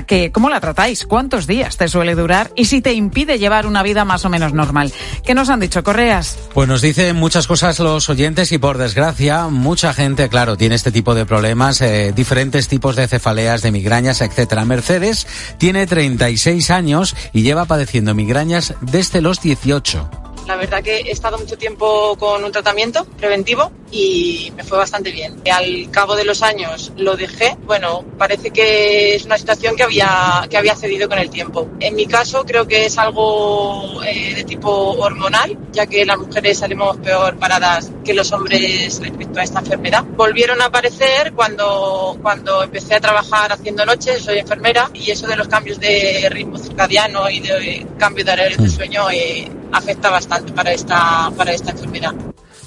[0.06, 1.04] que, ¿cómo la tratáis?
[1.04, 2.50] ¿Cuántos días te suele durar?
[2.56, 4.92] Y si te impide llevar una vida más o menos normal.
[5.24, 6.38] ¿Qué nos han dicho, Correas?
[6.54, 10.90] Pues nos dicen muchas cosas los oyentes y por desgracia mucha gente, claro, tiene este
[10.90, 14.64] tipo de problemas, eh, diferentes tipos de cefaleas, de migrañas, etcétera.
[14.64, 15.26] Mercedes
[15.58, 20.27] tiene 36 años y lleva padeciendo migrañas desde los 18.
[20.48, 25.12] La verdad que he estado mucho tiempo con un tratamiento preventivo y me fue bastante
[25.12, 25.42] bien.
[25.52, 27.54] Al cabo de los años lo dejé.
[27.66, 31.68] Bueno, parece que es una situación que había, que había cedido con el tiempo.
[31.80, 36.56] En mi caso creo que es algo eh, de tipo hormonal, ya que las mujeres
[36.56, 40.02] salimos peor paradas que los hombres respecto a esta enfermedad.
[40.02, 45.36] Volvieron a aparecer cuando, cuando empecé a trabajar haciendo noches, soy enfermera, y eso de
[45.36, 50.52] los cambios de ritmo circadiano y de cambio de horarios de sueño eh, afecta bastante
[50.52, 52.14] para esta, para esta enfermedad.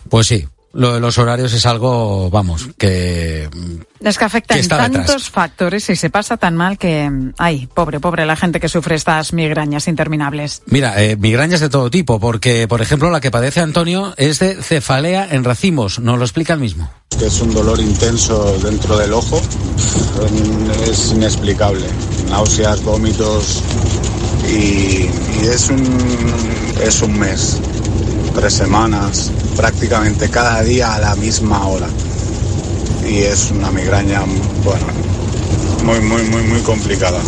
[0.10, 3.50] Pues sí, lo de los horarios es algo, vamos, que...
[4.00, 5.30] Es que afecta Que tantos detrás.
[5.30, 8.96] factores y se pasa tan mal que, mm, ay, pobre, pobre la gente que sufre
[8.96, 10.64] estas migrañas interminables.
[10.66, 14.56] Mira, eh, migrañas de todo tipo, porque, por ejemplo, la que padece Antonio es de
[14.56, 16.90] cefalea en racimos, nos lo explica el mismo.
[17.20, 21.86] que es un dolor intenso dentro del ojo, mm, es inexplicable.
[22.30, 23.62] Náuseas, vómitos
[24.52, 25.10] y,
[25.48, 25.84] es, un,
[26.84, 27.60] es un mes,
[28.36, 31.88] tres semanas, prácticamente cada día a la misma hora.
[33.08, 34.22] Y es una migraña,
[34.64, 34.86] bueno,
[35.84, 37.20] muy, muy, muy, muy complicada.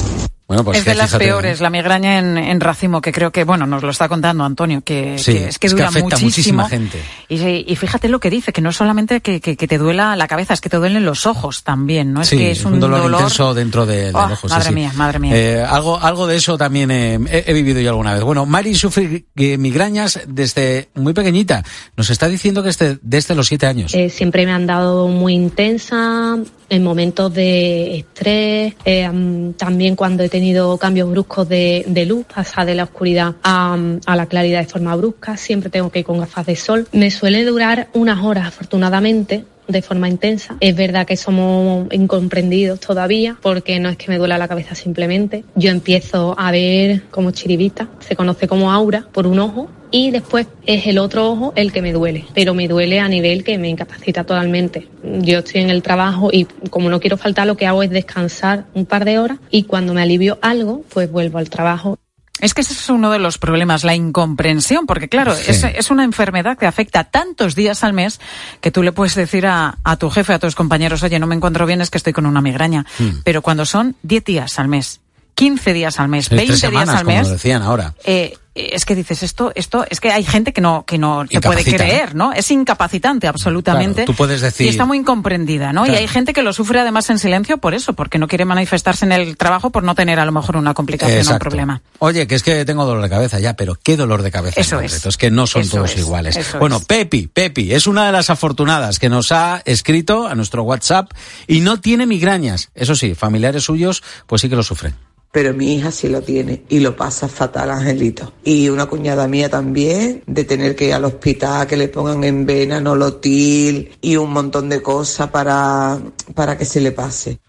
[0.47, 3.65] Bueno, pues es de las peores, la migraña en, en racimo, que creo que, bueno,
[3.65, 6.19] nos lo está contando Antonio, que, Sí, que es que es que dura afecta a
[6.19, 6.63] muchísimo.
[6.63, 6.99] muchísima gente.
[7.29, 10.15] Y, y fíjate lo que dice, que no es solamente que, que- que te duela
[10.17, 12.21] la cabeza, es que te duelen los ojos también, ¿no?
[12.21, 14.47] Es sí, que es un, dolor, intenso dentro de- del Oh, ojo.
[14.49, 14.75] madre sí.
[14.75, 15.35] mía, madre mía.
[15.35, 18.23] Eh, algo, algo de eso también eh, he, he vivido yo alguna vez.
[18.23, 21.63] Bueno, Mari sufre eh, migrañas desde muy pequeñita.
[21.95, 23.93] Nos está diciendo que desde, desde los siete años.
[23.93, 26.37] Eh, siempre me han dado muy intensa
[26.69, 32.75] en momentos de estrés, eh, también cuando he tenido cambios bruscos de, luz, pasar de
[32.75, 36.45] la oscuridad a, a la claridad de forma brusca, siempre tengo que ir con gafas
[36.45, 36.87] de sol.
[36.91, 40.55] Me suele durar unas horas, afortunadamente, de forma intensa.
[40.59, 45.43] Es verdad que somos incomprendidos todavía porque no es que me duela la cabeza simplemente.
[45.55, 50.47] Yo empiezo a ver como chiribita, se conoce como aura, por un ojo y después
[50.65, 53.69] es el otro ojo el que me duele, pero me duele a nivel que me
[53.69, 54.89] incapacita totalmente.
[55.03, 58.65] Yo estoy en el trabajo y como no quiero faltar lo que hago es descansar
[58.73, 61.99] un par de horas y cuando me alivio algo pues vuelvo al trabajo.
[62.41, 65.51] Es que ese es uno de los problemas, la incomprensión, porque claro, Sí.
[65.51, 68.19] es, es una enfermedad que afecta tantos días al mes
[68.59, 71.35] que tú le puedes decir a, a tu jefe, a tus compañeros, oye, no me
[71.35, 72.85] encuentro bien, es que estoy con una migraña.
[72.97, 73.19] Mm.
[73.23, 74.99] Pero cuando son 10 días al mes,
[75.35, 77.93] 15 días al mes, Sí, 20 tres días al mes, como decían ahora.
[78.03, 81.41] eh, es que dices esto, esto, es que hay gente que no, que no te
[81.41, 82.33] puede creer, ¿no?
[82.33, 84.03] Es incapacitante absolutamente.
[84.03, 85.83] Claro, tú puedes decir- Y está muy incomprendida, ¿no?
[85.83, 85.97] Claro.
[85.99, 89.05] Y hay gente que lo sufre además en silencio por eso, porque no quiere manifestarse
[89.05, 91.81] en el trabajo por no tener a lo mejor una complicación o un problema.
[91.99, 94.59] Oye, que es que tengo dolor de cabeza ya, pero ¿qué dolor de cabeza?
[94.61, 95.05] Eso es.
[95.05, 96.35] Es que no son Eso todos es, iguales.
[96.37, 96.85] eso Bueno, es.
[96.85, 101.11] Pepi, Pepi, es una de las afortunadas que nos ha escrito a nuestro WhatsApp
[101.47, 102.69] y no tiene migrañas.
[102.75, 104.95] Eso sí, familiares suyos, pues sí que lo sufren.
[105.33, 108.33] Pero mi hija sí lo tiene y lo pasa fatal, Angelito.
[108.43, 112.45] Y una cuñada mía también, de tener que ir al hospital, que le pongan en
[112.45, 115.97] vena nolotil y un montón de cosas para,
[116.35, 117.39] para que se le pase.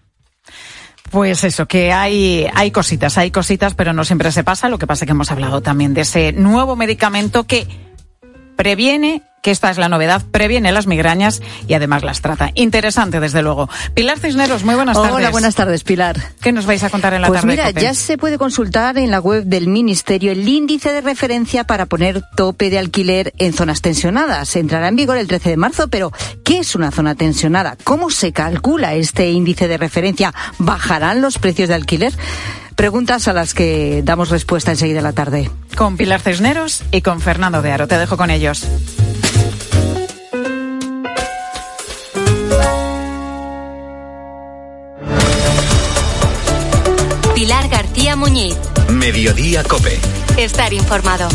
[1.11, 4.67] Pues eso, que hay, hay cositas, hay cositas, pero no siempre se pasa.
[4.67, 7.67] Lo que pasa es que hemos hablado también de ese nuevo medicamento que
[8.55, 12.49] previene, que esta es la novedad, previene las migrañas y además las trata.
[12.55, 13.69] Interesante, desde luego.
[13.93, 15.11] Pilar Cisneros, muy buenas tardes.
[15.13, 16.19] Hola, buenas tardes, Pilar.
[16.41, 17.53] ¿Qué nos vais a contar en la Pues tarde?
[17.53, 21.85] mira, ya se puede consultar en la web del Ministerio el índice de referencia para
[21.85, 24.55] poner tope de alquiler en zonas tensionadas.
[24.55, 26.11] Entrará en vigor el 13 de marzo, pero
[26.43, 27.77] ¿qué es una zona tensionada?
[27.83, 30.33] ¿Cómo se calcula este índice de referencia?
[30.57, 32.13] ¿Bajarán los precios de alquiler?
[32.75, 35.51] Preguntas a las que damos respuesta enseguida en la tarde.
[35.77, 37.87] Con Pilar Cisneros y con Fernando de Aro.
[37.87, 38.65] Te dejo con ellos.
[48.15, 48.55] Muñiz.
[48.89, 49.99] Mediodía Cope.
[50.37, 51.27] Estar informado.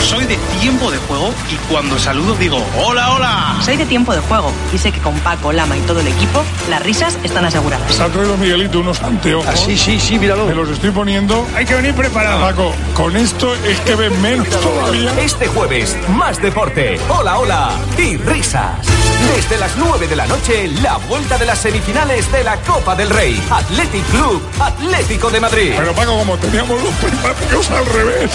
[0.00, 3.56] Soy de tiempo de juego y cuando saludo digo hola, hola.
[3.62, 6.44] Soy de tiempo de juego y sé que con Paco, Lama y todo el equipo
[6.68, 7.94] las risas están aseguradas.
[7.94, 9.46] Se ha traído Miguelito unos anteojos.
[9.48, 10.46] Ah, sí, sí, sí, míralo.
[10.46, 11.46] Me los estoy poniendo.
[11.56, 12.40] Hay que venir preparado.
[12.40, 15.18] Paco, con esto es que ven menos todavía.
[15.18, 18.91] Este jueves, más deporte, hola, hola y risas.
[19.28, 23.08] Desde las 9 de la noche, la vuelta de las semifinales de la Copa del
[23.08, 23.42] Rey.
[23.50, 25.72] Athletic Club, Atlético de Madrid.
[25.76, 28.30] Pero Paco, como teníamos los primarios al revés,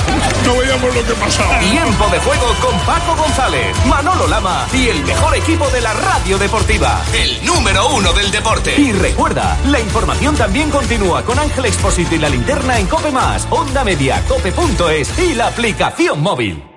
[0.45, 1.59] no veíamos lo que pasaba.
[1.59, 6.37] Tiempo de juego con Paco González, Manolo Lama y el mejor equipo de la radio
[6.37, 7.01] deportiva.
[7.13, 8.79] El número uno del deporte.
[8.79, 13.47] Y recuerda, la información también continúa con Ángel Expósito y la linterna en Cope Más,
[13.49, 16.76] Onda Media, Cope.es y la aplicación móvil.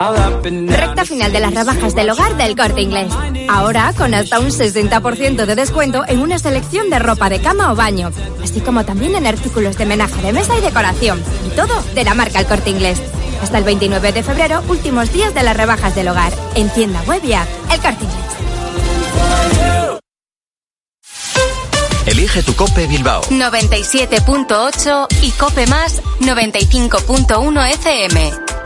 [0.00, 3.12] Recta final de las rebajas del hogar del corte inglés.
[3.48, 7.74] Ahora con hasta un 60% de descuento en una selección de ropa de cama o
[7.74, 11.20] baño, así como también en artículos de menaje de mesa y decoración.
[11.48, 13.02] Y todo de la marca El corte inglés.
[13.42, 16.32] Hasta el 29 de febrero, últimos días de las rebajas del hogar.
[16.54, 17.48] En tienda web y app.
[17.72, 18.24] El corte inglés.
[22.06, 23.22] Elige tu Cope Bilbao.
[23.22, 28.57] 97.8 y Cope Más 95.1 FM.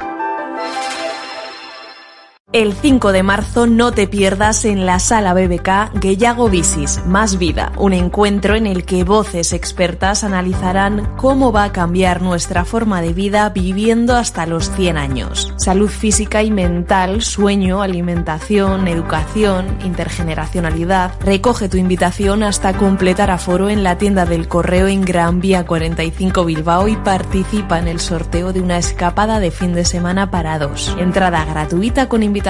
[2.52, 7.72] El 5 de marzo no te pierdas en la sala BBK Geyago Visis, Más Vida,
[7.78, 13.14] un encuentro en el que voces expertas analizarán cómo va a cambiar nuestra forma de
[13.14, 15.54] vida viviendo hasta los 100 años.
[15.56, 21.12] Salud física y mental, sueño, alimentación, educación, intergeneracionalidad.
[21.20, 26.44] Recoge tu invitación hasta completar aforo en la tienda del correo en Gran Vía 45
[26.44, 30.94] Bilbao y participa en el sorteo de una escapada de fin de semana para dos.
[30.98, 32.41] Entrada gratuita con invitación.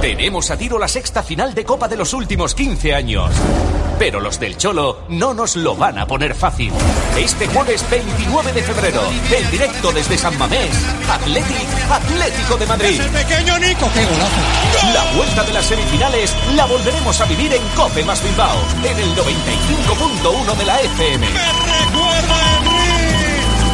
[0.00, 3.30] Tenemos a tiro la sexta final de Copa de los últimos 15 años.
[3.98, 6.72] Pero los del Cholo no nos lo van a poner fácil.
[7.16, 9.00] Este jueves 29 de febrero,
[9.34, 10.70] en directo desde San Mamés,
[11.08, 13.00] Athletic, Atlético de Madrid.
[13.00, 14.92] pequeño Nico, qué golazo.
[14.92, 19.16] La vuelta de las semifinales la volveremos a vivir en Cope más Bilbao, en el
[19.16, 21.26] 95.1 de la FM.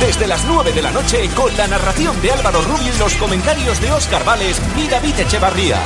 [0.00, 3.80] Desde las 9 de la noche con la narración de Álvaro Rubio y los comentarios
[3.80, 5.76] de Óscar Vales y David Echevarría.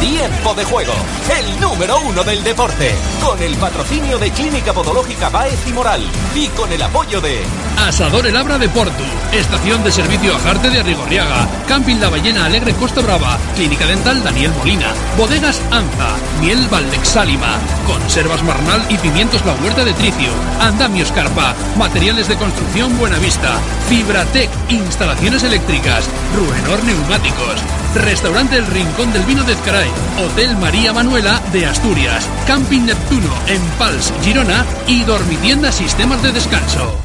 [0.00, 0.92] Tiempo de juego,
[1.38, 2.94] el número uno del deporte.
[3.20, 6.02] Con el patrocinio de Clínica Podológica Baez y Moral.
[6.34, 7.42] Y con el apoyo de
[7.78, 12.72] Asador El Abra de Porto, Estación de Servicio Ajarte de Arrigorriaga, Camping La Ballena Alegre
[12.74, 19.54] Costa Brava, Clínica Dental Daniel Molina, Bodegas Anza, Miel Valdexálima, Conservas Marnal y Pimientos La
[19.54, 20.30] Huerta de Tricio,
[20.60, 27.62] Andamio Escarpa, Materiales de Construcción Buenavista, Fibratec, Instalaciones Eléctricas, Ruenor Neumáticos,
[27.94, 33.62] Restaurante El Rincón del Vino de Ezcaray, Hotel María Manuela de Asturias, Camping Neptuno en
[33.78, 37.03] Pals, Girona y Dormitienda Sistemas de Descanso.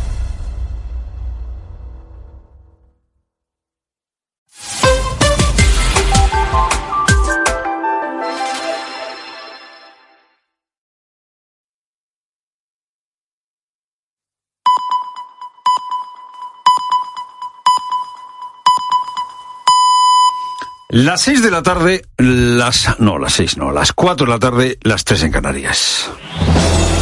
[20.91, 22.99] Las seis de la tarde, las...
[22.99, 26.09] no, las seis no, las cuatro de la tarde, las tres en Canarias.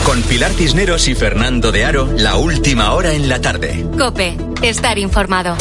[0.06, 3.86] Con Pilar Cisneros y Fernando de Aro, la última hora en la tarde.
[3.98, 5.56] Cope, estar informado.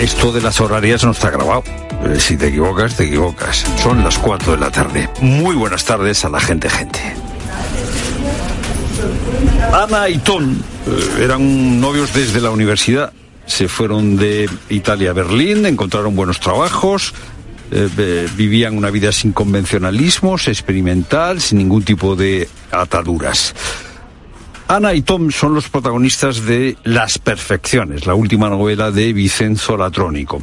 [0.00, 1.64] Esto de las horarias no está grabado.
[2.04, 3.64] Eh, Si te equivocas, te equivocas.
[3.82, 5.10] Son las cuatro de la tarde.
[5.20, 7.00] Muy buenas tardes a la gente, gente.
[9.72, 10.54] Ana y Tom
[10.86, 13.12] eh, eran novios desde la universidad.
[13.48, 17.12] Se fueron de Italia a Berlín, encontraron buenos trabajos,
[17.72, 23.54] eh, vivían una vida sin convencionalismos, experimental, sin ningún tipo de ataduras.
[24.68, 30.42] Ana y Tom son los protagonistas de Las Perfecciones, la última novela de Vicenzo Latrónico.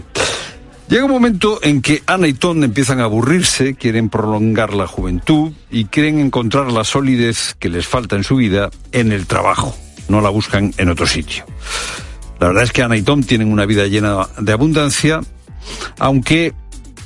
[0.88, 5.52] Llega un momento en que Ana y Tom empiezan a aburrirse, quieren prolongar la juventud
[5.72, 9.76] y quieren encontrar la solidez que les falta en su vida en el trabajo.
[10.10, 11.46] No la buscan en otro sitio.
[12.40, 15.22] La verdad es que Ana y Tom tienen una vida llena de abundancia,
[16.00, 16.54] aunque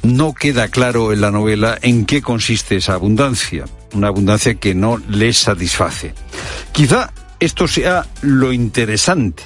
[0.03, 4.97] no queda claro en la novela en qué consiste esa abundancia, una abundancia que no
[4.97, 6.13] les satisface.
[6.71, 9.43] Quizá esto sea lo interesante,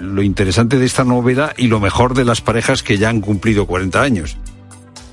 [0.00, 3.66] lo interesante de esta novela y lo mejor de las parejas que ya han cumplido
[3.66, 4.36] 40 años,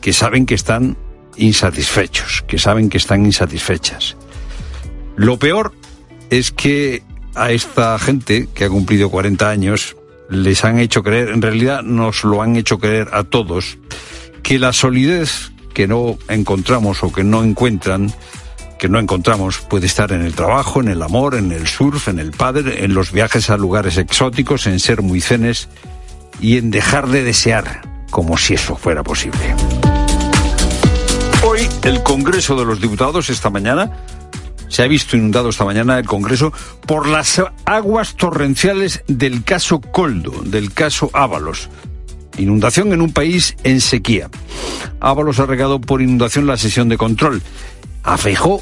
[0.02, 0.98] que saben que están
[1.38, 4.18] insatisfechos, que saben que están insatisfechas.
[5.16, 5.74] Lo peor
[6.30, 7.04] es que
[7.36, 9.96] a esta gente que ha cumplido 40 años
[10.30, 13.78] les han hecho creer, en realidad nos lo han hecho creer a todos,
[14.44, 18.14] que la solidez que no encontramos o que no encuentran,
[18.80, 22.20] que no encontramos, puede estar en el trabajo, en el amor, en el surf, en
[22.20, 25.68] el padre, en los viajes a lugares exóticos, en ser muy cenes
[26.40, 29.56] y en dejar de desear, como si eso fuera posible.
[31.44, 33.92] Hoy el Congreso de los Diputados esta mañana
[34.72, 36.54] se ha visto inundado esta mañana el Congreso
[36.88, 41.70] por las aguas torrenciales del caso Coldo, del caso Ábalos.
[42.38, 44.30] Inundación en un país en sequía.
[45.02, 47.42] Ábalos ha regado por inundación la sesión de control.
[48.04, 48.62] A Feijó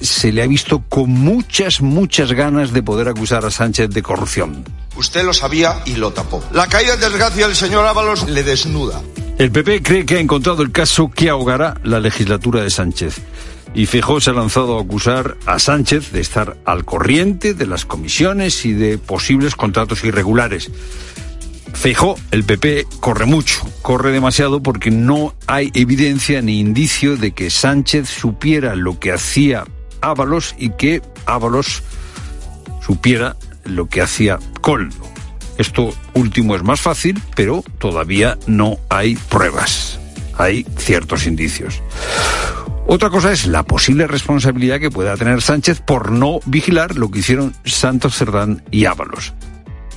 [0.00, 4.64] se le ha visto con muchas, muchas ganas de poder acusar a Sánchez de corrupción.
[4.96, 6.42] Usted lo sabía y lo tapó.
[6.52, 9.00] La caída en desgracia del señor Ábalos le desnuda.
[9.38, 13.20] El PP cree que ha encontrado el caso que ahogará la legislatura de Sánchez.
[13.74, 17.84] Y Fijó se ha lanzado a acusar a Sánchez de estar al corriente de las
[17.84, 20.70] comisiones y de posibles contratos irregulares.
[21.72, 27.50] Feijó, el PP, corre mucho, corre demasiado porque no hay evidencia ni indicio de que
[27.50, 29.64] Sánchez supiera lo que hacía
[30.00, 31.82] Ábalos y que Ábalos
[32.86, 35.08] supiera lo que hacía Coldo.
[35.58, 39.98] Esto último es más fácil, pero todavía no hay pruebas.
[40.36, 41.80] Hay ciertos indicios.
[42.86, 47.20] Otra cosa es la posible responsabilidad que pueda tener Sánchez por no vigilar lo que
[47.20, 49.32] hicieron Santos Cerdán y Ábalos.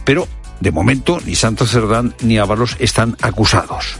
[0.06, 0.28] Pero,
[0.62, 3.98] de momento, ni Santos Cerdán ni Ábalos están acusados.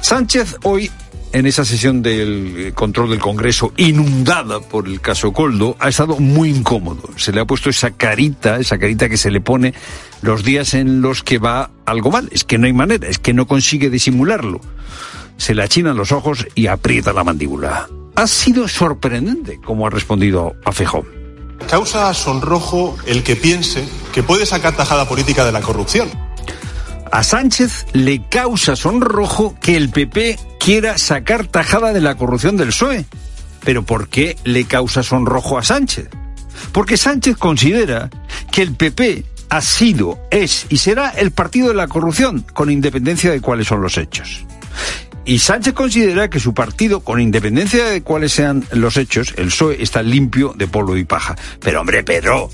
[0.00, 0.90] Sánchez hoy,
[1.32, 6.50] en esa sesión del control del Congreso, inundada por el caso Coldo, ha estado muy
[6.50, 7.10] incómodo.
[7.16, 9.74] Se le ha puesto esa carita, esa carita que se le pone
[10.22, 12.28] los días en los que va algo mal.
[12.30, 14.60] Es que no hay manera, es que no consigue disimularlo.
[15.36, 17.88] Se le achinan los ojos y aprieta la mandíbula.
[18.16, 21.06] Ha sido sorprendente cómo ha respondido a Fejón.
[21.68, 26.08] Causa sonrojo el que piense que puede sacar tajada política de la corrupción.
[27.12, 32.68] A Sánchez le causa sonrojo que el PP quiera sacar tajada de la corrupción del
[32.68, 33.04] PSOE.
[33.64, 36.08] Pero ¿por qué le causa sonrojo a Sánchez?
[36.72, 38.10] Porque Sánchez considera
[38.52, 43.30] que el PP ha sido, es y será el partido de la corrupción, con independencia
[43.32, 44.44] de cuáles son los hechos.
[45.24, 49.82] Y Sánchez considera que su partido, con independencia de cuáles sean los hechos, el PSOE
[49.82, 51.36] está limpio de polvo y paja.
[51.60, 52.50] Pero hombre, Pedro,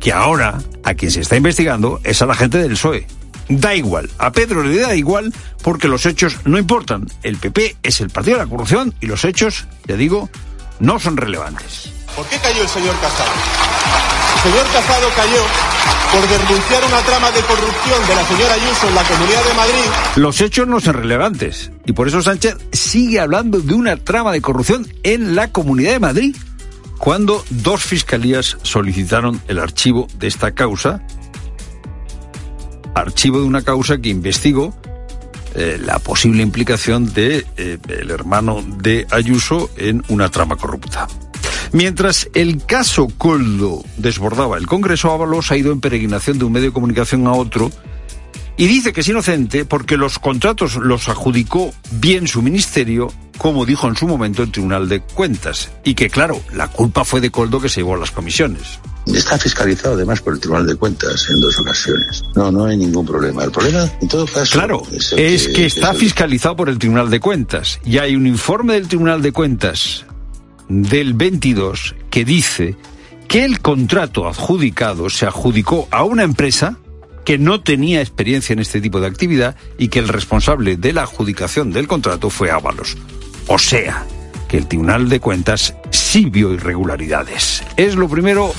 [0.00, 3.06] que ahora a quien se está investigando es a la gente del PSOE.
[3.48, 5.32] Da igual, a Pedro le da igual
[5.62, 7.06] porque los hechos no importan.
[7.22, 10.30] El PP es el partido de la corrupción y los hechos, ya digo,
[10.80, 11.92] no son relevantes.
[12.16, 13.30] ¿Por qué cayó el señor Casado?
[14.36, 15.42] El señor Casado cayó
[16.12, 19.90] por denunciar una trama de corrupción de la señora Ayuso en la Comunidad de Madrid.
[20.16, 24.42] Los hechos no son relevantes y por eso Sánchez sigue hablando de una trama de
[24.42, 26.36] corrupción en la Comunidad de Madrid
[26.98, 31.02] cuando dos fiscalías solicitaron el archivo de esta causa,
[32.94, 34.74] archivo de una causa que investigó
[35.54, 41.08] eh, la posible implicación de eh, el hermano de Ayuso en una trama corrupta.
[41.72, 46.68] Mientras el caso Coldo desbordaba el Congreso, Ábalos ha ido en peregrinación de un medio
[46.68, 47.70] de comunicación a otro
[48.58, 53.88] y dice que es inocente porque los contratos los adjudicó bien su ministerio, como dijo
[53.88, 57.58] en su momento el Tribunal de Cuentas, y que claro, la culpa fue de Coldo
[57.58, 58.78] que se llevó a las comisiones.
[59.06, 62.22] Está fiscalizado además por el Tribunal de Cuentas en dos ocasiones.
[62.36, 63.42] No, no hay ningún problema.
[63.42, 66.00] El problema, en todo caso, claro, es, es que, que, está es el...
[66.00, 70.04] fiscalizado por el Tribunal de Cuentas y hay un informe del Tribunal de Cuentas
[70.72, 72.76] del 22 que dice
[73.28, 76.78] que el contrato adjudicado se adjudicó a una empresa
[77.24, 81.02] que no tenía experiencia en este tipo de actividad y que el responsable de la
[81.02, 82.96] adjudicación del contrato fue Ábalos.
[83.48, 84.06] O sea,
[84.48, 87.62] que el Tribunal de Cuentas sí vio irregularidades.
[87.76, 88.52] Es lo primero,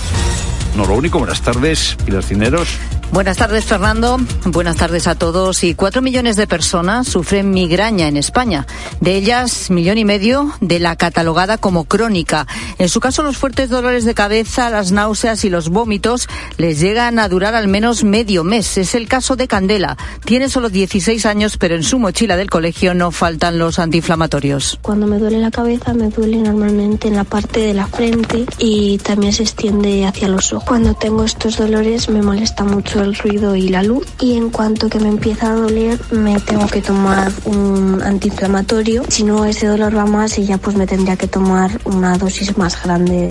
[0.75, 1.19] no lo único.
[1.19, 2.67] Buenas tardes, Pilar Cineros.
[3.11, 4.17] Buenas tardes, Fernando.
[4.45, 5.63] Buenas tardes a todos.
[5.63, 8.65] Y cuatro millones de personas sufren migraña en España.
[9.01, 12.47] De ellas, millón y medio de la catalogada como crónica.
[12.79, 17.19] En su caso, los fuertes dolores de cabeza, las náuseas y los vómitos les llegan
[17.19, 18.79] a durar al menos medio mes.
[18.79, 19.95] Es el caso de Candela.
[20.25, 24.79] Tiene solo 16 años, pero en su mochila del colegio no faltan los antiinflamatorios.
[24.81, 28.97] Cuando me duele la cabeza, me duele normalmente en la parte de la frente y
[28.97, 30.62] también se extiende hacia los ojos.
[30.65, 34.89] Cuando tengo estos dolores, me molesta mucho el ruido y la luz y en cuanto
[34.89, 39.03] que me empieza a doler me tengo que tomar un antiinflamatorio.
[39.09, 42.57] Si no ese dolor va más y ya pues me tendría que tomar una dosis
[42.57, 43.29] más grande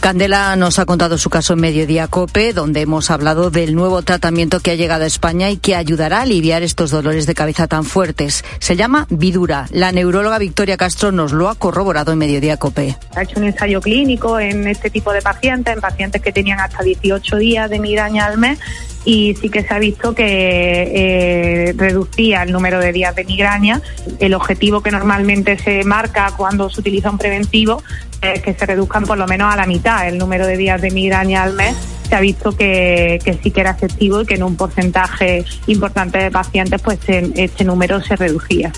[0.00, 4.60] Candela nos ha contado su caso en Mediodía Cope, donde hemos hablado del nuevo tratamiento
[4.60, 7.84] que ha llegado a España y que ayudará a aliviar estos dolores de cabeza tan
[7.84, 8.44] fuertes.
[8.60, 9.66] Se llama Vidura.
[9.70, 12.96] La neuróloga Victoria Castro nos lo ha corroborado en Mediodía Cope.
[13.16, 16.82] Ha hecho un ensayo clínico en este tipo de pacientes, en pacientes que tenían hasta
[16.82, 18.58] 18 días de migraña al mes
[19.04, 23.80] y sí que se ha visto que eh, reducía el número de días de migraña.
[24.18, 27.82] El objetivo que normalmente se marca cuando se utiliza un preventivo
[28.22, 30.90] es que se reduzcan por lo menos a la mitad el número de días de
[30.90, 31.76] migraña al mes.
[32.08, 36.18] Se ha visto que, que sí que era efectivo y que en un porcentaje importante
[36.18, 38.72] de pacientes pues este número se reducía.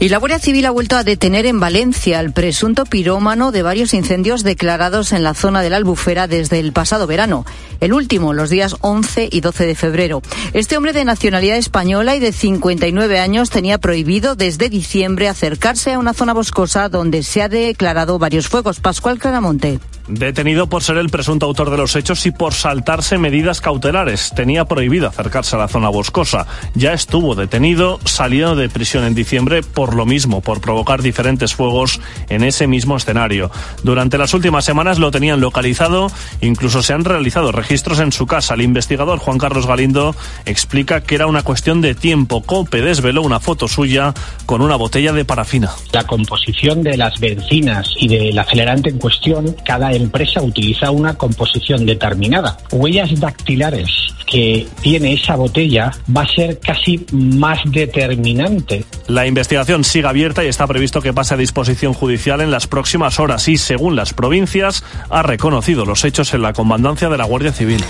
[0.00, 3.92] Y la Guardia Civil ha vuelto a detener en Valencia al presunto pirómano de varios
[3.92, 7.44] incendios declarados en la zona de la Albufera desde el pasado verano.
[7.80, 10.22] El último, los días 11 y 12 de febrero.
[10.54, 15.98] Este hombre de nacionalidad española y de 59 años tenía prohibido desde diciembre acercarse a
[15.98, 18.80] una zona boscosa donde se ha declarado varios fuegos.
[18.80, 19.80] Pascual Claramonte.
[20.10, 24.32] Detenido por ser el presunto autor de los hechos y por saltarse medidas cautelares.
[24.34, 26.48] Tenía prohibido acercarse a la zona boscosa.
[26.74, 32.00] Ya estuvo detenido, salió de prisión en diciembre por lo mismo, por provocar diferentes fuegos
[32.28, 33.52] en ese mismo escenario.
[33.84, 38.54] Durante las últimas semanas lo tenían localizado, incluso se han realizado registros en su casa.
[38.54, 42.42] El investigador Juan Carlos Galindo explica que era una cuestión de tiempo.
[42.42, 44.12] Cope desveló una foto suya
[44.44, 45.70] con una botella de parafina.
[45.92, 51.86] La composición de las bencinas y del acelerante en cuestión, cada empresa utiliza una composición
[51.86, 52.56] determinada.
[52.72, 53.88] Huellas dactilares
[54.30, 58.84] que tiene esa botella va a ser casi más determinante.
[59.08, 63.18] La investigación sigue abierta y está previsto que pase a disposición judicial en las próximas
[63.18, 67.52] horas y, según las provincias, ha reconocido los hechos en la comandancia de la Guardia
[67.52, 67.82] Civil.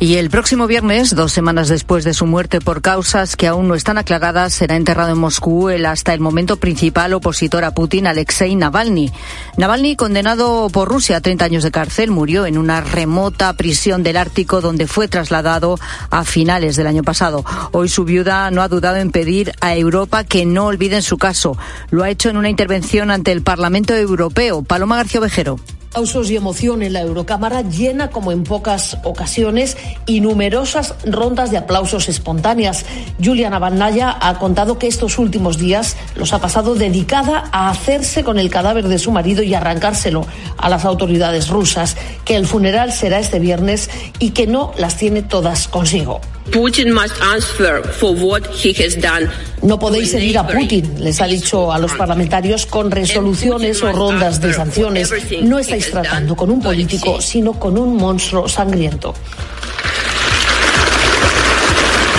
[0.00, 3.74] Y el próximo viernes, dos semanas después de su muerte por causas que aún no
[3.74, 8.54] están aclaradas, será enterrado en Moscú el hasta el momento principal opositor a Putin, Alexei
[8.54, 9.10] Navalny.
[9.56, 14.18] Navalny, condenado por Rusia a 30 años de cárcel, murió en una remota prisión del
[14.18, 15.80] Ártico donde fue trasladado
[16.10, 17.44] a finales del año pasado.
[17.72, 21.58] Hoy su viuda no ha dudado en pedir a Europa que no olviden su caso.
[21.90, 24.62] Lo ha hecho en una intervención ante el Parlamento Europeo.
[24.62, 25.58] Paloma García Vejero.
[25.90, 31.56] Aplausos y emoción en la Eurocámara llena como en pocas ocasiones y numerosas rondas de
[31.56, 32.84] aplausos espontáneas.
[33.24, 38.38] Julia Navalnaya ha contado que estos últimos días los ha pasado dedicada a hacerse con
[38.38, 40.26] el cadáver de su marido y arrancárselo
[40.58, 45.22] a las autoridades rusas, que el funeral será este viernes y que no las tiene
[45.22, 46.20] todas consigo.
[46.52, 49.30] Putin must answer for what he has done.
[49.62, 54.40] No podéis seguir a Putin, les ha dicho a los parlamentarios con resoluciones o rondas
[54.40, 55.12] de sanciones.
[55.42, 59.14] No estáis tratando con un político, sino con un monstruo sangriento.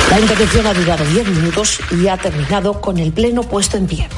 [0.09, 4.09] La intervención ha durado 10 minutos y ha terminado con el pleno puesto en pie.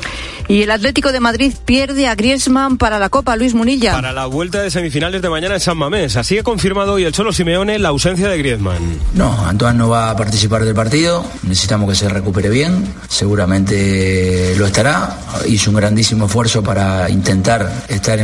[0.52, 3.94] Y el Atlético de Madrid pierde a Griezmann para la Copa, Luis Munilla.
[3.94, 6.18] Para la vuelta de semifinales de mañana en San Mamés.
[6.18, 9.00] Así ha confirmado hoy el Cholo Simeone la ausencia de Griezmann.
[9.14, 11.26] No, Antoine no va a participar del partido.
[11.44, 12.84] Necesitamos que se recupere bien.
[13.08, 15.18] Seguramente lo estará.
[15.48, 18.20] Hizo un grandísimo esfuerzo para intentar estar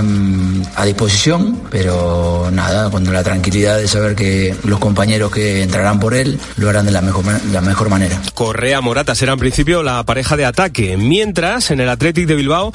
[0.75, 1.61] a disposición.
[1.71, 6.67] Pero nada, con la tranquilidad de saber que los compañeros que entrarán por él lo
[6.67, 7.23] harán de la mejor,
[7.53, 8.21] la mejor manera.
[8.34, 10.97] Correa Morata será en principio la pareja de ataque.
[10.97, 12.74] Mientras en el Atlético de Bilbao,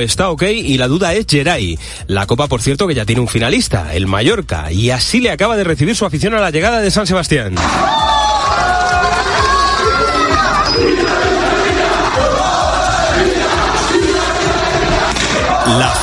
[0.00, 1.78] está ok y la duda es Geray.
[2.06, 5.56] La Copa, por cierto, que ya tiene un finalista, el Mallorca, y así le acaba
[5.56, 7.54] de recibir su afición a la llegada de San Sebastián.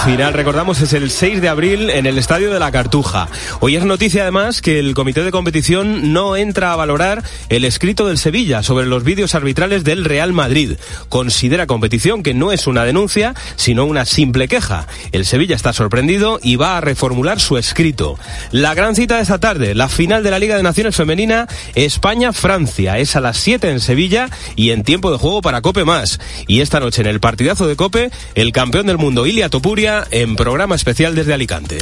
[0.06, 3.28] Final, recordamos, es el 6 de abril en el Estadio de la Cartuja.
[3.60, 8.06] Hoy es noticia además que el comité de competición no entra a valorar el escrito
[8.06, 10.74] del Sevilla sobre los vídeos arbitrales del Real Madrid.
[11.10, 14.88] Considera competición que no es una denuncia, sino una simple queja.
[15.12, 18.20] El Sevilla está sorprendido y va a reformular su escrito.
[18.52, 23.00] La gran cita de esta tarde, la final de la Liga de Naciones Femenina, España-Francia.
[23.00, 26.20] Es a las 7 en Sevilla y en tiempo de juego para Cope más.
[26.46, 30.36] Y esta noche en el partidazo de Cope, el campeón del mundo, Ilia Topuria en
[30.36, 31.78] programa especial desde Alicante.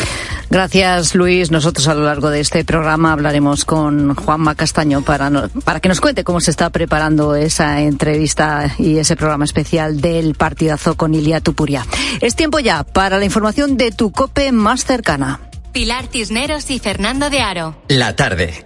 [0.49, 1.51] Gracias, Luis.
[1.51, 5.31] Nosotros a lo largo de este programa hablaremos con Juanma Castaño para,
[5.63, 10.35] para que nos cuente cómo se está preparando esa entrevista y ese programa especial del
[10.35, 11.85] partidazo con Ilia Tupuria.
[12.21, 15.39] Es tiempo ya para la información de tu COPE más cercana.
[15.71, 17.75] Pilar Cisneros y Fernando de Aro.
[17.87, 18.65] La tarde.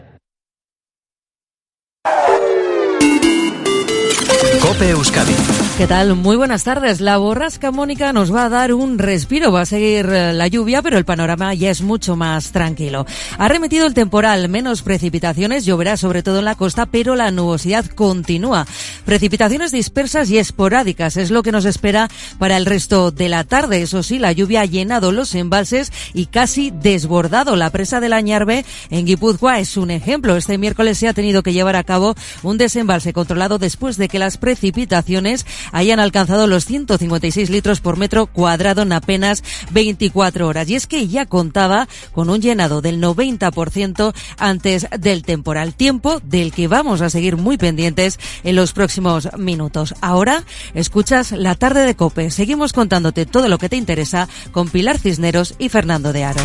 [4.61, 5.56] Cope Euskadi.
[5.77, 6.15] ¿Qué tal?
[6.15, 7.01] Muy buenas tardes.
[7.01, 9.51] La borrasca Mónica nos va a dar un respiro.
[9.51, 13.05] Va a seguir eh, la lluvia, pero el panorama ya es mucho más tranquilo.
[13.37, 17.85] Ha remitido el temporal, menos precipitaciones, lloverá sobre todo en la costa, pero la nubosidad
[17.85, 18.65] continúa.
[19.05, 22.09] Precipitaciones dispersas y esporádicas es lo que nos espera
[22.39, 23.83] para el resto de la tarde.
[23.83, 28.21] Eso sí, la lluvia ha llenado los embalses y casi desbordado la presa de la
[28.21, 29.59] Ñarbe en Guipúzcoa.
[29.59, 30.37] Es un ejemplo.
[30.37, 34.17] Este miércoles se ha tenido que llevar a cabo un desembalse controlado después de que
[34.17, 40.69] las precipitaciones hayan alcanzado los 156 litros por metro cuadrado en apenas 24 horas.
[40.69, 45.73] Y es que ya contaba con un llenado del 90% antes del temporal.
[45.73, 49.95] Tiempo del que vamos a seguir muy pendientes en los próximos minutos.
[50.01, 50.43] Ahora
[50.73, 52.31] escuchas la tarde de Cope.
[52.31, 56.41] Seguimos contándote todo lo que te interesa con Pilar Cisneros y Fernando de Aro.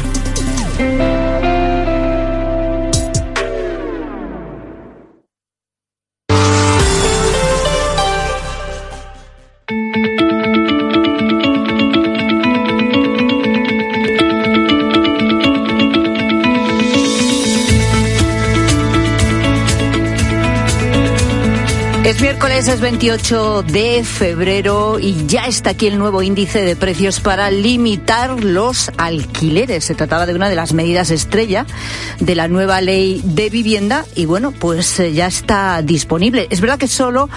[22.43, 27.53] Miércoles, es 28 de febrero y ya está aquí el nuevo índice de precios para
[27.53, 29.85] limitar los alquileres.
[29.85, 31.67] Se trataba de una de las medidas estrella
[32.19, 36.49] de la nueva ley de vivienda y bueno, pues eh, ya está disponible.
[36.51, 37.29] Es verdad que solo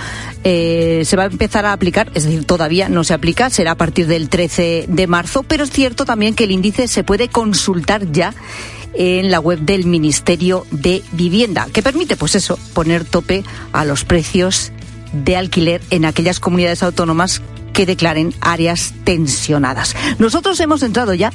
[0.43, 3.75] eh, se va a empezar a aplicar, es decir, todavía no se aplica, será a
[3.75, 8.11] partir del 13 de marzo, pero es cierto también que el índice se puede consultar
[8.11, 8.33] ya
[8.95, 14.05] en la web del Ministerio de Vivienda, que permite, pues eso, poner tope a los
[14.05, 14.71] precios
[15.23, 17.41] de alquiler en aquellas comunidades autónomas
[17.75, 19.95] que declaren áreas tensionadas.
[20.17, 21.33] Nosotros hemos entrado ya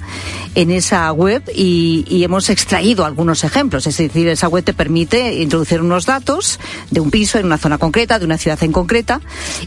[0.55, 3.87] en esa web y, hemos extraído algunos ejemplos.
[3.87, 6.59] Es decir, esa web te permite introducir unos datos
[6.91, 9.21] de un piso en una zona concreta, de una ciudad en concreta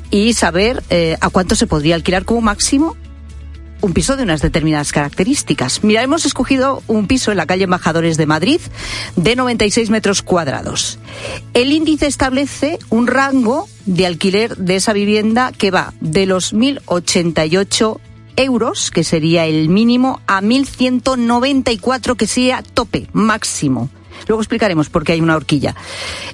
[0.09, 2.95] y saber eh, a cuánto se podría alquilar como máximo
[3.83, 5.83] un piso de unas determinadas características.
[5.83, 8.61] Mira, hemos escogido un piso en la calle Embajadores de Madrid
[9.17, 10.99] de 96 metros cuadrados.
[11.53, 17.99] El índice establece un rango de alquiler de esa vivienda que va de los 1.088
[18.37, 23.89] euros, que sería el mínimo, a 1.194, que sería tope, máximo.
[24.29, 25.75] Luego explicaremos por qué hay una horquilla.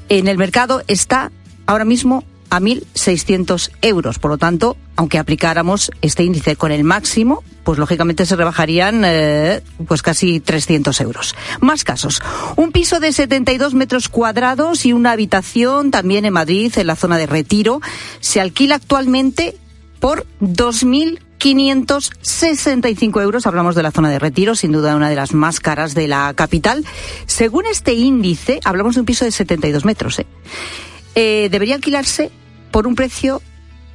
[0.08, 1.32] En el mercado está
[1.66, 4.20] ahora mismo a 1.600 euros.
[4.20, 9.62] Por lo tanto, aunque aplicáramos este índice con el máximo, pues lógicamente se rebajarían eh,
[9.88, 11.36] pues casi 300 euros.
[11.62, 12.22] Más casos.
[12.56, 17.18] Un piso de 72 metros cuadrados y una habitación también en Madrid, en la zona
[17.18, 17.82] de Retiro,
[18.20, 19.56] se alquila actualmente
[20.00, 23.48] por 2.000 565 euros.
[23.48, 26.34] Hablamos de la zona de retiro, sin duda una de las más caras de la
[26.36, 26.86] capital.
[27.26, 30.20] Según este índice, hablamos de un piso de 72 metros.
[30.20, 30.28] ¿eh?
[31.16, 32.30] Eh, debería alquilarse
[32.72, 33.42] por un precio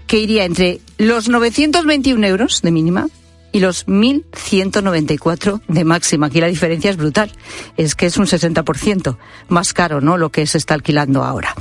[0.07, 3.09] que iría entre los 921 euros de mínima
[3.55, 6.27] y los 1.194 de máxima.
[6.27, 7.31] Aquí la diferencia es brutal.
[7.77, 9.17] Es que es un 60%
[9.49, 10.19] más caro, ¿no?
[10.19, 11.55] Lo que se está alquilando ahora.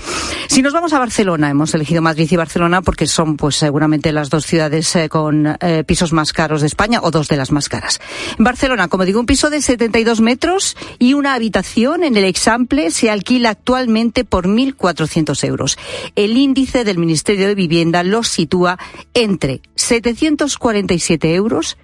[0.47, 4.31] Si nos vamos a Barcelona, hemos elegido Madrid y Barcelona porque son, pues, seguramente las
[4.31, 7.69] dos ciudades eh, con eh, pisos más caros de España o dos de las más
[7.69, 8.01] caras.
[8.39, 12.89] En Barcelona, como digo, un piso de 72 metros y una habitación en el Example
[12.89, 15.77] se alquila actualmente por 1.400 euros.
[16.15, 18.79] El índice del Ministerio de Vivienda lo sitúa
[19.13, 21.77] entre 747 euros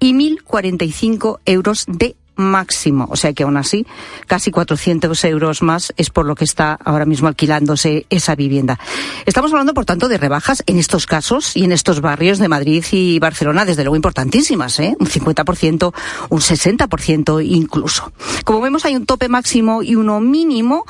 [0.00, 3.08] y 1.045 euros de máximo.
[3.10, 3.86] O sea que aún así,
[4.26, 8.78] casi 400 euros más es por lo que está ahora mismo alquilándose esa vivienda.
[9.24, 12.84] Estamos hablando, por tanto, de rebajas en estos casos y en estos barrios de Madrid
[12.92, 14.94] y Barcelona, desde luego importantísimas, ¿eh?
[14.98, 15.92] Un 50%,
[16.28, 18.12] un 60% incluso.
[18.44, 20.84] Como vemos, hay un tope máximo y uno mínimo.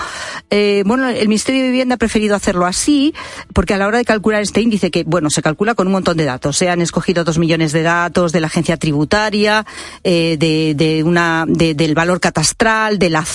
[0.50, 3.14] Eh, bueno, el Ministerio de Vivienda ha preferido hacerlo así,
[3.52, 6.16] porque a la hora de calcular este índice, que, bueno, se calcula con un montón
[6.16, 6.56] de datos.
[6.56, 9.64] Se han escogido dos millones de datos de la agencia tributaria,
[10.04, 13.22] eh, de, de una del valor catastral, de la